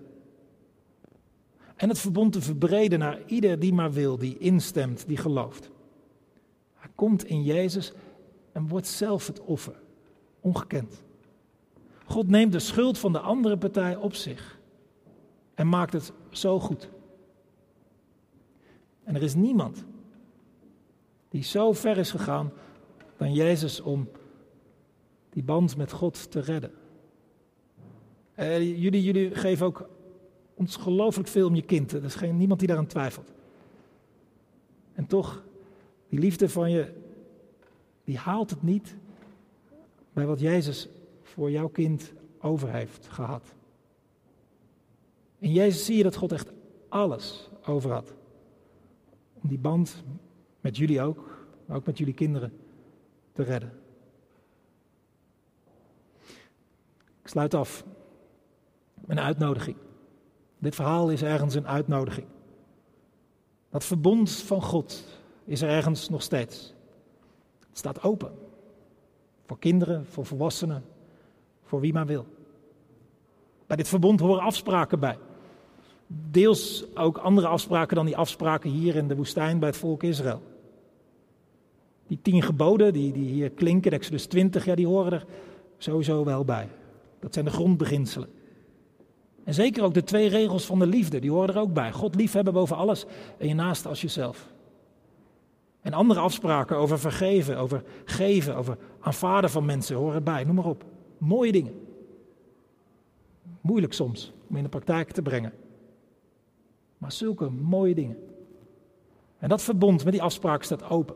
En 1.75 1.89
het 1.89 1.99
verbond 1.99 2.33
te 2.33 2.41
verbreden 2.41 2.99
naar 2.99 3.21
ieder 3.25 3.59
die 3.59 3.73
maar 3.73 3.91
wil, 3.91 4.17
die 4.17 4.37
instemt, 4.37 5.07
die 5.07 5.17
gelooft. 5.17 5.69
Hij 6.73 6.89
komt 6.95 7.25
in 7.25 7.43
Jezus 7.43 7.93
en 8.51 8.67
wordt 8.67 8.87
zelf 8.87 9.27
het 9.27 9.41
offer, 9.41 9.75
ongekend. 10.39 11.03
God 12.05 12.27
neemt 12.27 12.51
de 12.51 12.59
schuld 12.59 12.97
van 12.97 13.11
de 13.11 13.19
andere 13.19 13.57
partij 13.57 13.95
op 13.95 14.13
zich 14.13 14.59
en 15.53 15.69
maakt 15.69 15.93
het 15.93 16.11
zo 16.29 16.59
goed. 16.59 16.89
En 19.03 19.15
er 19.15 19.23
is 19.23 19.35
niemand 19.35 19.85
die 21.29 21.43
zo 21.43 21.73
ver 21.73 21.97
is 21.97 22.11
gegaan 22.11 22.51
dan 23.17 23.33
Jezus 23.33 23.81
om 23.81 24.09
die 25.29 25.43
band 25.43 25.77
met 25.77 25.91
God 25.91 26.31
te 26.31 26.39
redden. 26.39 26.71
Uh, 28.39 28.81
jullie, 28.81 29.03
jullie 29.03 29.35
geven 29.35 29.65
ook 29.65 29.89
ons 30.53 30.75
gelooflijk 30.75 31.27
veel 31.27 31.47
om 31.47 31.55
je 31.55 31.61
kind. 31.61 31.91
Er 31.91 32.03
is 32.03 32.15
geen, 32.15 32.37
niemand 32.37 32.59
die 32.59 32.67
daaraan 32.67 32.87
twijfelt. 32.87 33.33
En 34.93 35.07
toch, 35.07 35.43
die 36.09 36.19
liefde 36.19 36.49
van 36.49 36.71
je, 36.71 36.93
die 38.03 38.17
haalt 38.17 38.49
het 38.49 38.63
niet 38.63 38.95
bij 40.13 40.25
wat 40.25 40.39
Jezus 40.39 40.87
voor 41.35 41.51
jouw 41.51 41.67
kind 41.67 42.13
over 42.39 42.71
heeft 42.71 43.07
gehad. 43.07 43.53
In 45.37 45.51
Jezus 45.51 45.85
zie 45.85 45.97
je 45.97 46.03
dat 46.03 46.15
God 46.15 46.31
echt 46.31 46.51
alles 46.89 47.49
over 47.65 47.91
had. 47.91 48.13
Om 49.41 49.49
die 49.49 49.57
band 49.57 50.03
met 50.61 50.77
jullie 50.77 51.01
ook, 51.01 51.47
maar 51.65 51.77
ook 51.77 51.85
met 51.85 51.97
jullie 51.97 52.13
kinderen, 52.13 52.53
te 53.31 53.43
redden. 53.43 53.79
Ik 57.21 57.27
sluit 57.27 57.53
af 57.53 57.85
een 59.07 59.19
uitnodiging. 59.19 59.77
Dit 60.57 60.75
verhaal 60.75 61.09
is 61.09 61.21
ergens 61.21 61.55
een 61.55 61.67
uitnodiging. 61.67 62.27
Dat 63.69 63.83
verbond 63.83 64.31
van 64.31 64.61
God 64.61 65.03
is 65.45 65.61
er 65.61 65.69
ergens 65.69 66.09
nog 66.09 66.21
steeds. 66.21 66.73
Het 67.69 67.77
staat 67.77 68.03
open. 68.03 68.31
Voor 69.45 69.59
kinderen, 69.59 70.05
voor 70.05 70.25
volwassenen, 70.25 70.83
voor 71.65 71.79
wie 71.79 71.93
maar 71.93 72.05
wil. 72.05 72.25
Bij 73.67 73.77
dit 73.77 73.87
verbond 73.87 74.19
horen 74.19 74.43
afspraken 74.43 74.99
bij. 74.99 75.17
Deels 76.07 76.85
ook 76.95 77.17
andere 77.17 77.47
afspraken 77.47 77.95
dan 77.95 78.05
die 78.05 78.17
afspraken 78.17 78.69
hier 78.69 78.95
in 78.95 79.07
de 79.07 79.15
woestijn 79.15 79.59
bij 79.59 79.69
het 79.69 79.77
volk 79.77 80.03
Israël. 80.03 80.41
Die 82.07 82.19
tien 82.21 82.41
geboden 82.41 82.93
die, 82.93 83.11
die 83.13 83.29
hier 83.29 83.49
klinken, 83.49 83.91
Exodus 83.91 84.25
20, 84.25 84.65
ja, 84.65 84.75
die 84.75 84.87
horen 84.87 85.11
er 85.11 85.25
sowieso 85.77 86.23
wel 86.23 86.45
bij. 86.45 86.67
Dat 87.19 87.33
zijn 87.33 87.45
de 87.45 87.51
grondbeginselen. 87.51 88.29
En 89.43 89.53
zeker 89.53 89.83
ook 89.83 89.93
de 89.93 90.03
twee 90.03 90.29
regels 90.29 90.65
van 90.65 90.79
de 90.79 90.87
liefde, 90.87 91.19
die 91.19 91.31
horen 91.31 91.55
er 91.55 91.61
ook 91.61 91.73
bij. 91.73 91.91
God 91.91 92.15
liefhebben 92.15 92.53
boven 92.53 92.75
alles 92.75 93.05
en 93.37 93.47
je 93.47 93.53
naaste 93.53 93.89
als 93.89 94.01
jezelf. 94.01 94.53
En 95.81 95.93
andere 95.93 96.19
afspraken 96.19 96.77
over 96.77 96.99
vergeven, 96.99 97.57
over 97.57 97.83
geven, 98.05 98.55
over 98.55 98.77
aanvaarden 98.99 99.49
van 99.49 99.65
mensen 99.65 99.95
horen 99.95 100.15
erbij. 100.15 100.43
Noem 100.43 100.55
maar 100.55 100.65
op. 100.65 100.83
Mooie 101.25 101.51
dingen. 101.51 101.73
Moeilijk 103.61 103.93
soms 103.93 104.33
om 104.47 104.55
in 104.55 104.63
de 104.63 104.69
praktijk 104.69 105.11
te 105.11 105.21
brengen. 105.21 105.53
Maar 106.97 107.11
zulke 107.11 107.49
mooie 107.49 107.95
dingen. 107.95 108.17
En 109.37 109.49
dat 109.49 109.61
verbond 109.61 110.03
met 110.03 110.13
die 110.13 110.21
afspraak 110.21 110.63
staat 110.63 110.89
open. 110.89 111.15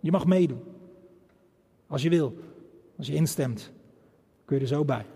Je 0.00 0.10
mag 0.10 0.26
meedoen. 0.26 0.62
Als 1.86 2.02
je 2.02 2.08
wil. 2.08 2.36
Als 2.96 3.06
je 3.06 3.14
instemt. 3.14 3.72
Kun 4.44 4.56
je 4.56 4.62
er 4.62 4.68
zo 4.68 4.84
bij. 4.84 5.06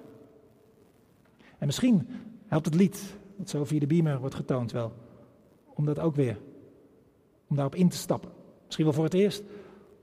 En 1.58 1.66
misschien 1.66 2.08
helpt 2.46 2.66
het 2.66 2.74
lied, 2.74 3.16
dat 3.36 3.48
zo 3.48 3.64
via 3.64 3.78
de 3.78 3.86
beamer 3.86 4.18
wordt 4.18 4.34
getoond 4.34 4.72
wel, 4.72 4.92
om 5.74 5.84
dat 5.84 5.98
ook 5.98 6.14
weer, 6.14 6.40
om 7.48 7.56
daarop 7.56 7.74
in 7.74 7.88
te 7.88 7.96
stappen. 7.96 8.30
Misschien 8.64 8.84
wel 8.84 8.94
voor 8.94 9.04
het 9.04 9.14
eerst 9.14 9.42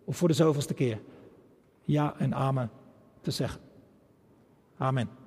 of 0.04 0.17
voor 0.17 0.28
de 0.28 0.34
zoveelste 0.34 0.74
keer. 0.74 1.02
Ja 1.84 2.19
en 2.19 2.34
amen 2.34 2.71
te 3.21 3.32
zeggen. 3.32 3.62
Amen. 4.79 5.24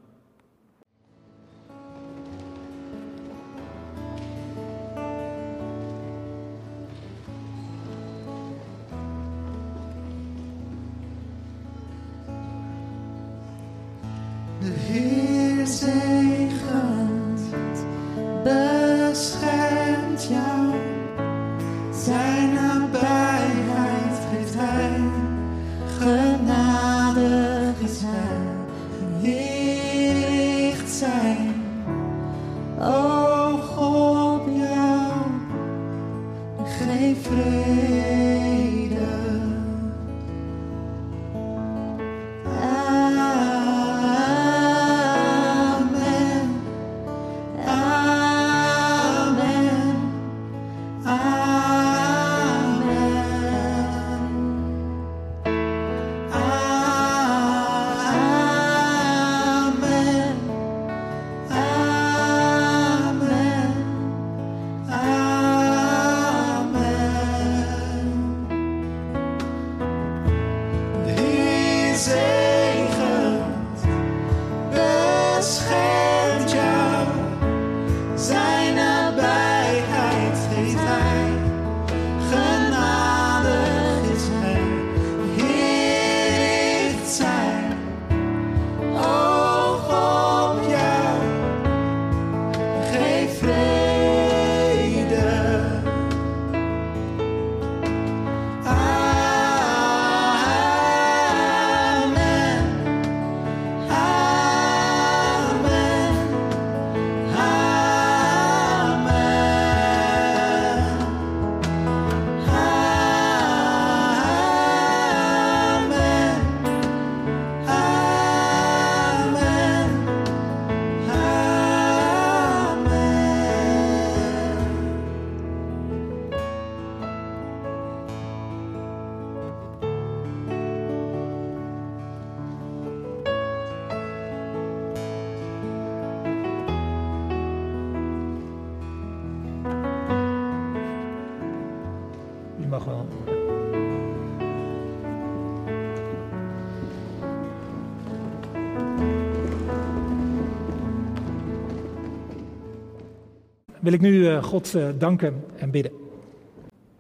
Wil 153.89 153.97
ik 153.97 154.03
nu 154.03 154.29
eh, 154.29 154.43
God 154.43 154.75
eh, 154.75 154.89
danken 154.99 155.45
en 155.57 155.71
bidden. 155.71 155.93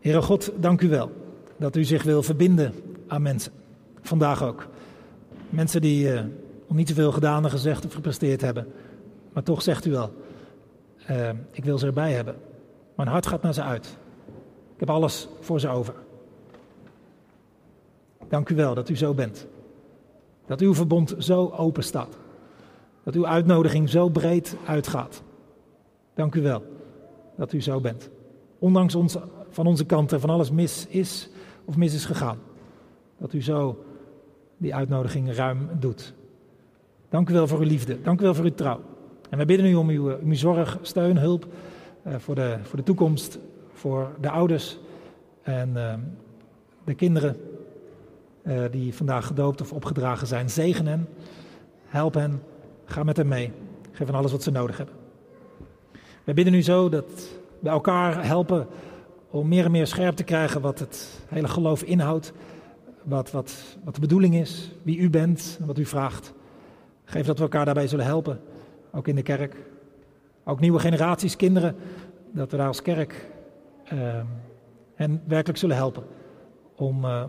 Heere 0.00 0.22
God, 0.22 0.52
dank 0.56 0.80
u 0.80 0.88
wel 0.88 1.10
dat 1.56 1.76
u 1.76 1.84
zich 1.84 2.02
wil 2.02 2.22
verbinden 2.22 2.72
aan 3.08 3.22
mensen. 3.22 3.52
Vandaag 4.00 4.44
ook. 4.44 4.66
Mensen 5.50 5.80
die 5.80 6.12
uh, 6.12 6.20
niet 6.68 6.88
zoveel 6.88 7.12
gedaan 7.12 7.44
en 7.44 7.50
gezegd 7.50 7.84
of 7.84 7.92
gepresteerd 7.92 8.40
hebben. 8.40 8.66
Maar 9.32 9.42
toch 9.42 9.62
zegt 9.62 9.84
u 9.84 9.90
wel, 9.90 10.12
ik 11.50 11.64
wil 11.64 11.78
ze 11.78 11.86
erbij 11.86 12.12
hebben. 12.12 12.36
Mijn 12.94 13.08
hart 13.08 13.26
gaat 13.26 13.42
naar 13.42 13.54
ze 13.54 13.62
uit. 13.62 13.96
Ik 14.74 14.80
heb 14.80 14.90
alles 14.90 15.28
voor 15.40 15.60
ze 15.60 15.68
over. 15.68 15.94
Dank 18.28 18.48
u 18.48 18.54
wel 18.54 18.74
dat 18.74 18.88
u 18.88 18.96
zo 18.96 19.14
bent. 19.14 19.46
Dat 20.46 20.60
uw 20.60 20.74
verbond 20.74 21.14
zo 21.18 21.52
open 21.56 21.82
staat. 21.82 22.18
Dat 23.04 23.14
uw 23.14 23.26
uitnodiging 23.26 23.88
zo 23.88 24.08
breed 24.08 24.56
uitgaat. 24.66 25.22
Dank 26.14 26.34
u 26.34 26.42
wel 26.42 26.76
dat 27.38 27.52
u 27.52 27.62
zo 27.62 27.80
bent. 27.80 28.10
Ondanks 28.58 28.94
ons, 28.94 29.16
van 29.50 29.66
onze 29.66 29.84
kant 29.84 30.14
van 30.16 30.30
alles 30.30 30.50
mis 30.50 30.86
is 30.88 31.28
of 31.64 31.76
mis 31.76 31.94
is 31.94 32.04
gegaan. 32.04 32.38
Dat 33.18 33.32
u 33.32 33.42
zo 33.42 33.84
die 34.56 34.74
uitnodiging 34.74 35.34
ruim 35.34 35.68
doet. 35.78 36.14
Dank 37.08 37.30
u 37.30 37.32
wel 37.32 37.46
voor 37.46 37.58
uw 37.58 37.66
liefde. 37.66 38.02
Dank 38.02 38.20
u 38.20 38.22
wel 38.22 38.34
voor 38.34 38.44
uw 38.44 38.54
trouw. 38.54 38.80
En 39.30 39.36
wij 39.36 39.46
bidden 39.46 39.66
u 39.66 39.74
om 39.74 39.88
uw, 39.88 40.18
uw 40.24 40.34
zorg, 40.34 40.78
steun, 40.82 41.18
hulp 41.18 41.46
uh, 42.06 42.14
voor, 42.16 42.34
de, 42.34 42.58
voor 42.62 42.76
de 42.78 42.84
toekomst, 42.84 43.38
voor 43.72 44.10
de 44.20 44.30
ouders 44.30 44.78
en 45.42 45.68
uh, 45.74 45.94
de 46.84 46.94
kinderen 46.94 47.36
uh, 48.42 48.64
die 48.70 48.94
vandaag 48.94 49.26
gedoopt 49.26 49.60
of 49.60 49.72
opgedragen 49.72 50.26
zijn. 50.26 50.50
Zegen 50.50 50.86
hen, 50.86 51.08
help 51.86 52.14
hen, 52.14 52.42
ga 52.84 53.02
met 53.02 53.16
hen 53.16 53.28
mee. 53.28 53.52
Geef 53.92 54.06
hen 54.06 54.16
alles 54.16 54.32
wat 54.32 54.42
ze 54.42 54.50
nodig 54.50 54.76
hebben. 54.76 55.07
Wij 56.28 56.36
bidden 56.36 56.54
u 56.54 56.62
zo 56.62 56.88
dat 56.88 57.28
we 57.60 57.68
elkaar 57.68 58.26
helpen 58.26 58.66
om 59.30 59.48
meer 59.48 59.64
en 59.64 59.70
meer 59.70 59.86
scherp 59.86 60.16
te 60.16 60.24
krijgen 60.24 60.60
wat 60.60 60.78
het 60.78 61.20
hele 61.28 61.48
geloof 61.48 61.82
inhoudt. 61.82 62.32
Wat, 63.02 63.30
wat, 63.30 63.76
wat 63.84 63.94
de 63.94 64.00
bedoeling 64.00 64.34
is, 64.34 64.72
wie 64.82 64.98
u 64.98 65.10
bent 65.10 65.56
en 65.60 65.66
wat 65.66 65.78
u 65.78 65.84
vraagt. 65.84 66.32
Geef 67.04 67.26
dat 67.26 67.36
we 67.36 67.42
elkaar 67.42 67.64
daarbij 67.64 67.88
zullen 67.88 68.04
helpen, 68.04 68.40
ook 68.92 69.08
in 69.08 69.14
de 69.14 69.22
kerk. 69.22 69.56
Ook 70.44 70.60
nieuwe 70.60 70.78
generaties 70.78 71.36
kinderen, 71.36 71.76
dat 72.30 72.50
we 72.50 72.56
daar 72.56 72.66
als 72.66 72.82
kerk 72.82 73.30
uh, 73.92 74.20
hen 74.94 75.22
werkelijk 75.26 75.58
zullen 75.58 75.76
helpen. 75.76 76.04
Om, 76.74 77.04
uh, 77.04 77.24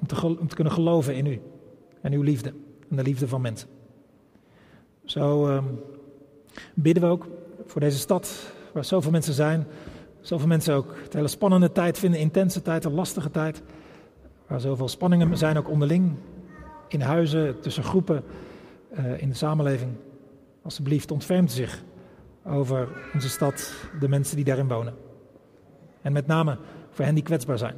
om, 0.00 0.46
te, 0.48 0.54
kunnen 0.54 0.72
geloven 0.72 1.14
in 1.16 1.26
u 1.26 1.40
en 2.00 2.12
uw 2.12 2.22
liefde 2.22 2.52
en 2.90 2.96
de 2.96 3.02
liefde 3.02 3.28
van 3.28 3.40
mensen. 3.40 3.68
Zo 5.04 5.48
uh, 5.48 5.62
bidden 6.74 7.02
we 7.02 7.08
ook 7.08 7.26
voor 7.66 7.80
deze 7.80 7.98
stad, 7.98 8.52
waar 8.72 8.84
zoveel 8.84 9.10
mensen 9.10 9.34
zijn. 9.34 9.66
Zoveel 10.20 10.46
mensen 10.46 10.74
ook 10.74 10.94
het 11.02 11.12
hele 11.12 11.28
spannende 11.28 11.72
tijd 11.72 11.98
vinden, 11.98 12.20
intense 12.20 12.62
tijd, 12.62 12.84
een 12.84 12.94
lastige 12.94 13.30
tijd. 13.30 13.62
Waar 14.46 14.60
zoveel 14.60 14.88
spanningen 14.88 15.38
zijn, 15.38 15.58
ook 15.58 15.68
onderling, 15.68 16.14
in 16.88 17.00
huizen, 17.00 17.60
tussen 17.60 17.82
groepen, 17.82 18.24
uh, 18.98 19.20
in 19.22 19.28
de 19.28 19.34
samenleving. 19.34 19.90
Alsjeblieft, 20.62 21.10
ontfermt 21.10 21.52
zich 21.52 21.82
over 22.44 22.88
onze 23.14 23.28
stad, 23.28 23.74
de 24.00 24.08
mensen 24.08 24.36
die 24.36 24.44
daarin 24.44 24.68
wonen. 24.68 24.94
En 26.02 26.12
met 26.12 26.26
name 26.26 26.58
voor 26.90 27.04
hen 27.04 27.14
die 27.14 27.22
kwetsbaar 27.22 27.58
zijn. 27.58 27.76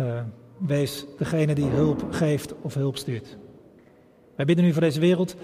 Uh, 0.00 0.20
wees 0.58 1.06
degene 1.18 1.54
die 1.54 1.68
hulp 1.68 2.04
geeft 2.10 2.54
of 2.62 2.74
hulp 2.74 2.96
stuurt. 2.96 3.36
Wij 4.36 4.44
bidden 4.44 4.64
nu 4.64 4.72
voor 4.72 4.82
deze 4.82 5.00
wereld, 5.00 5.36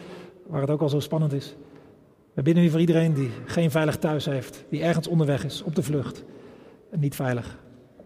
waar 0.46 0.60
het 0.60 0.70
ook 0.70 0.80
al 0.80 0.88
zo 0.88 1.00
spannend 1.00 1.32
is. 1.32 1.56
We 2.36 2.42
bidden 2.42 2.64
u 2.64 2.70
voor 2.70 2.80
iedereen 2.80 3.14
die 3.14 3.30
geen 3.44 3.70
veilig 3.70 3.96
thuis 3.96 4.24
heeft, 4.24 4.64
die 4.70 4.82
ergens 4.82 5.06
onderweg 5.06 5.44
is, 5.44 5.62
op 5.62 5.74
de 5.74 5.82
vlucht 5.82 6.24
en 6.90 7.00
niet 7.00 7.14
veilig. 7.14 7.58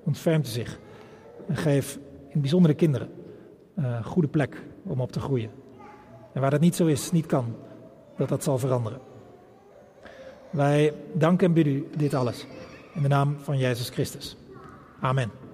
Ontfermt 0.05 0.47
u 0.47 0.51
zich 0.51 0.79
en 1.49 1.57
geef 1.57 1.99
in 2.29 2.41
bijzondere 2.41 2.75
kinderen 2.75 3.09
een 3.75 3.85
uh, 3.85 4.05
goede 4.05 4.29
plek 4.29 4.63
om 4.83 5.01
op 5.01 5.13
te 5.13 5.21
groeien. 5.21 5.51
En 6.33 6.41
waar 6.41 6.51
dat 6.51 6.61
niet 6.61 6.75
zo 6.75 6.87
is, 6.87 7.11
niet 7.11 7.27
kan, 7.27 7.57
dat 8.17 8.29
dat 8.29 8.43
zal 8.43 8.59
veranderen. 8.59 9.01
Wij 10.51 10.93
danken 11.13 11.47
en 11.47 11.53
bidden 11.53 11.75
u 11.75 11.87
dit 11.97 12.15
alles 12.15 12.47
in 12.95 13.03
de 13.03 13.09
naam 13.09 13.37
van 13.39 13.59
Jezus 13.59 13.89
Christus. 13.89 14.37
Amen. 15.01 15.50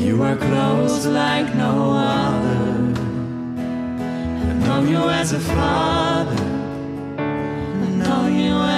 You 0.00 0.22
are 0.22 0.34
close 0.34 1.04
like 1.04 1.54
no 1.54 1.92
other. 1.92 2.64
I 4.48 4.52
know 4.64 4.80
you 4.82 5.10
as 5.10 5.32
a 5.32 5.40
father. 5.40 6.42
I 7.18 7.88
know 8.00 8.26
you 8.26 8.69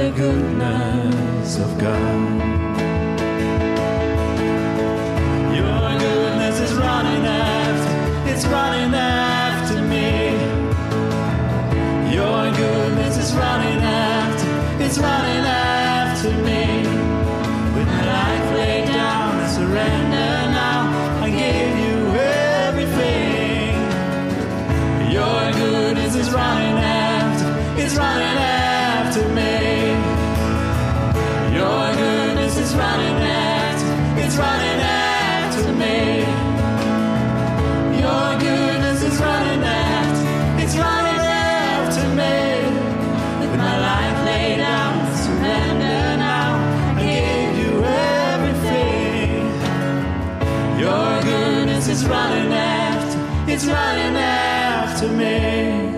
the 0.00 0.10
goodness 0.12 1.58
of 1.58 1.76
God. 1.76 2.20
Your 5.54 5.98
goodness 5.98 6.58
is 6.60 6.72
running 6.74 7.26
after, 7.26 8.30
it's 8.30 8.46
running 8.46 8.94
after. 8.94 9.09
running 52.20 52.52
after, 52.52 53.50
it's 53.50 53.64
running 53.64 54.16
after 54.16 55.08
me. 55.08 55.89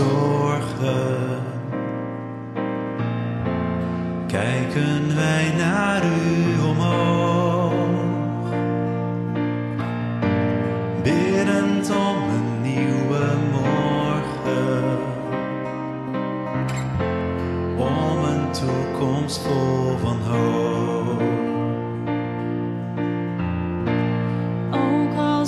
zorgen. 0.00 1.42
Kijken 4.26 5.14
wij 5.14 5.52
naar 5.56 6.02
u 6.04 6.60
omhoog, 6.68 7.74
biddend 11.02 11.90
om 11.90 12.16
een 12.28 12.62
nieuwe 12.62 13.24
morgen, 13.52 14.98
om 17.76 18.24
een 18.24 18.50
toekomst 18.50 19.40
vol 19.40 19.96
van 20.02 20.18
hoop. 20.20 21.22
Ook 24.70 25.18
al 25.18 25.46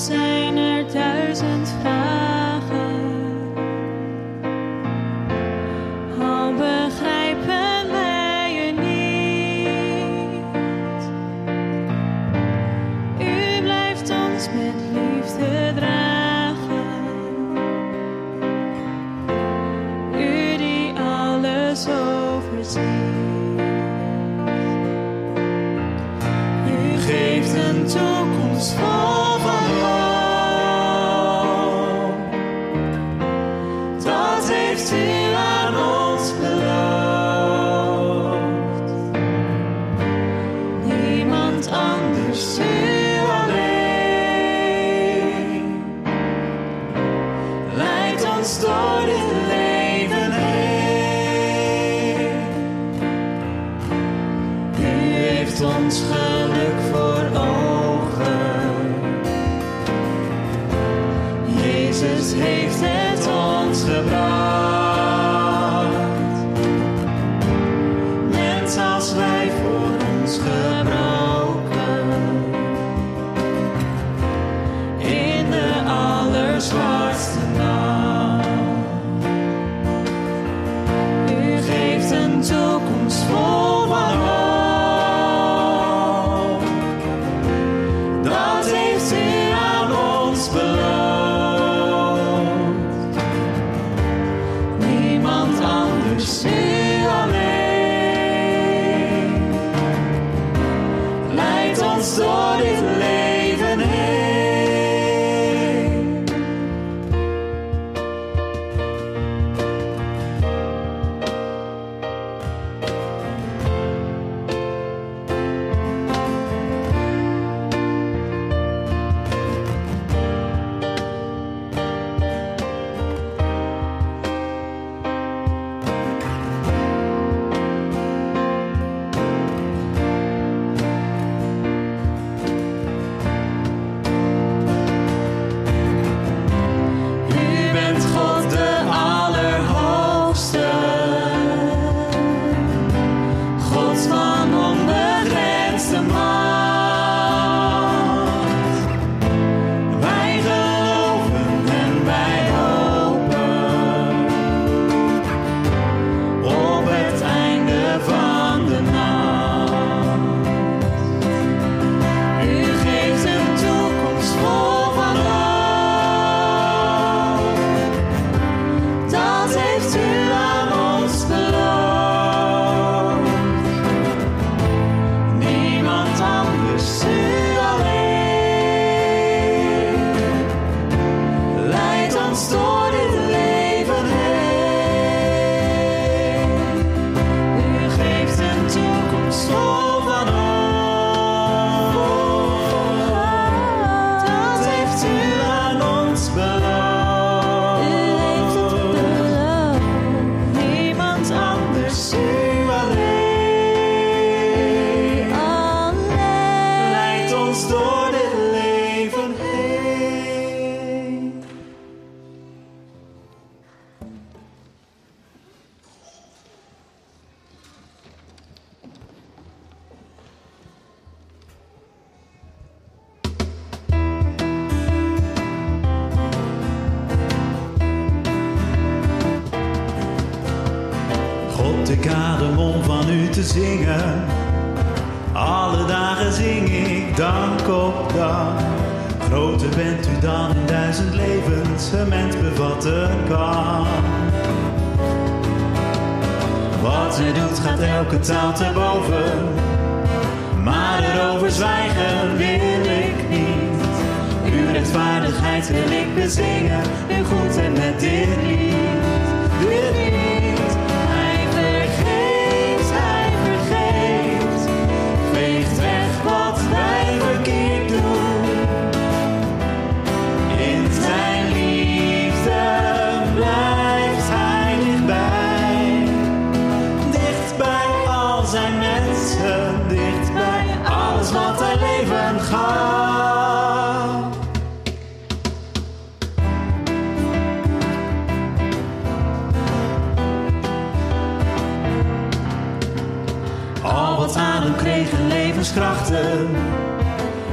whisper. 90.55 90.82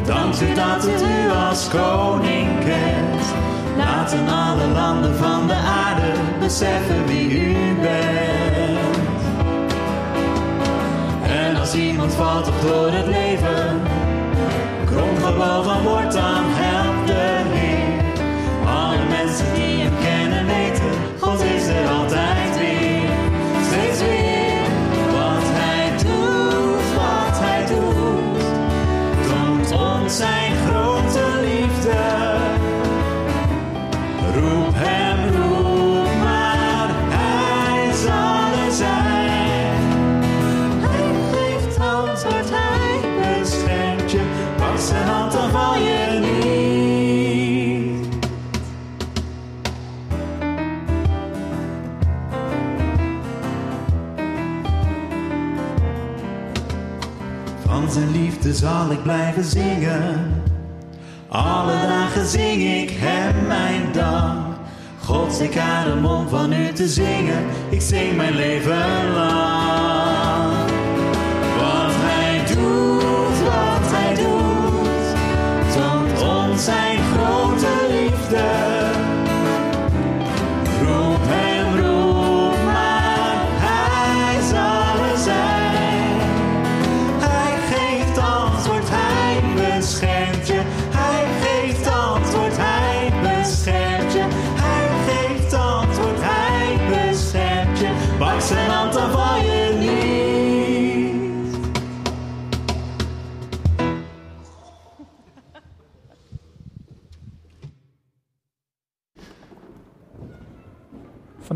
Dank 0.05 0.39
u 0.41 0.53
dat 0.53 0.83
het 0.83 1.01
u 1.01 1.31
als 1.49 1.67
koning 1.69 2.59
kent. 2.59 3.23
Laten 3.77 4.27
alle 4.27 4.67
landen 4.67 5.15
van 5.15 5.47
de 5.47 5.53
aarde 5.53 6.11
beseffen 6.39 7.05
wie 7.05 7.31
u 7.31 7.75
bent. 7.81 9.21
En 11.23 11.55
als 11.55 11.73
iemand 11.73 12.13
valt 12.13 12.51
door 12.61 12.91
het 12.91 13.07
leven, 13.07 13.81
kromgebogen 14.85 15.83
wordt 15.83 16.15
aan 16.15 16.45
help 16.47 17.07
zal 58.59 58.91
ik 58.91 59.03
blijven 59.03 59.43
zingen. 59.43 60.43
Alle 61.27 61.71
dagen 61.71 62.25
zing 62.25 62.61
ik 62.61 62.89
hem 62.93 63.47
mijn 63.47 63.91
dank. 63.91 64.55
God, 65.03 65.41
ik 65.41 65.57
adem 65.57 66.05
om 66.05 66.27
van 66.27 66.53
u 66.53 66.73
te 66.73 66.87
zingen. 66.87 67.45
Ik 67.69 67.81
zing 67.81 68.15
mijn 68.15 68.35
leven 68.35 69.11
lang. 69.13 69.68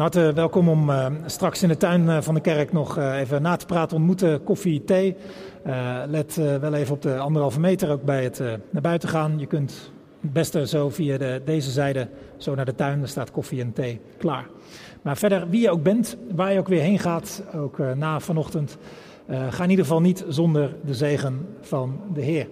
Harte 0.04 0.34
welkom 0.34 0.70
om 0.70 0.90
eh, 0.90 1.06
straks 1.26 1.64
in 1.64 1.70
de 1.70 1.78
tuin 1.78 2.10
eh, 2.10 2.22
van 2.22 2.34
de 2.34 2.42
kerk 2.42 2.72
nog 2.72 2.98
eh, 2.98 3.20
even 3.20 3.42
na 3.42 3.56
te 3.56 3.66
praten, 3.66 3.98
ontmoeten, 3.98 4.44
koffie, 4.44 4.84
thee. 4.84 5.16
Let 6.08 6.36
wel 6.36 6.74
even 6.74 6.96
op 6.96 7.02
de 7.02 7.18
anderhalve 7.18 7.60
meter 7.60 7.92
ook 7.92 8.04
bij 8.04 8.24
het 8.24 8.40
naar 8.70 8.82
buiten 8.82 9.10
gaan. 9.10 9.40
Je 9.40 9.46
kunt 9.46 9.92
het 10.22 10.34
beste 10.34 10.68
zo 10.68 10.90
via 10.90 11.18
de, 11.18 11.42
deze 11.46 11.72
zijde 11.72 12.08
zo 12.38 12.56
naar 12.56 12.66
de 12.66 12.76
tuin. 12.76 13.02
Er 13.02 13.08
staat 13.08 13.32
koffie 13.32 13.62
en 13.62 13.74
thee 13.74 14.00
klaar. 14.18 14.48
Maar 15.02 15.18
verder, 15.18 15.50
wie 15.50 15.62
je 15.62 15.72
ook 15.72 15.84
bent, 15.84 16.18
waar 16.36 16.54
je 16.54 16.60
ook 16.60 16.68
weer 16.68 16.82
heen 16.82 17.00
gaat, 17.00 17.44
ook 17.56 17.78
na 17.96 18.20
vanochtend, 18.20 18.78
ga 19.28 19.64
in 19.64 19.70
ieder 19.70 19.86
geval 19.86 20.02
niet 20.02 20.26
zonder 20.28 20.76
de 20.86 20.94
zegen 20.94 21.48
van 21.62 22.00
de 22.14 22.22
Heer. 22.22 22.48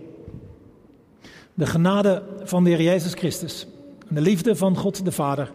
De 1.53 1.65
genade 1.65 2.23
van 2.43 2.63
de 2.63 2.69
Heer 2.69 2.81
Jezus 2.81 3.13
Christus, 3.13 3.67
de 4.09 4.21
liefde 4.21 4.55
van 4.55 4.77
God 4.77 5.05
de 5.05 5.11
Vader 5.11 5.51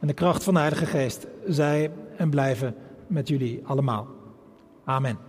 en 0.00 0.06
de 0.06 0.12
kracht 0.12 0.44
van 0.44 0.54
de 0.54 0.60
Heilige 0.60 0.86
Geest 0.86 1.26
zij 1.46 1.90
en 2.16 2.30
blijven 2.30 2.74
met 3.06 3.28
jullie 3.28 3.60
allemaal. 3.64 4.06
Amen. 4.84 5.27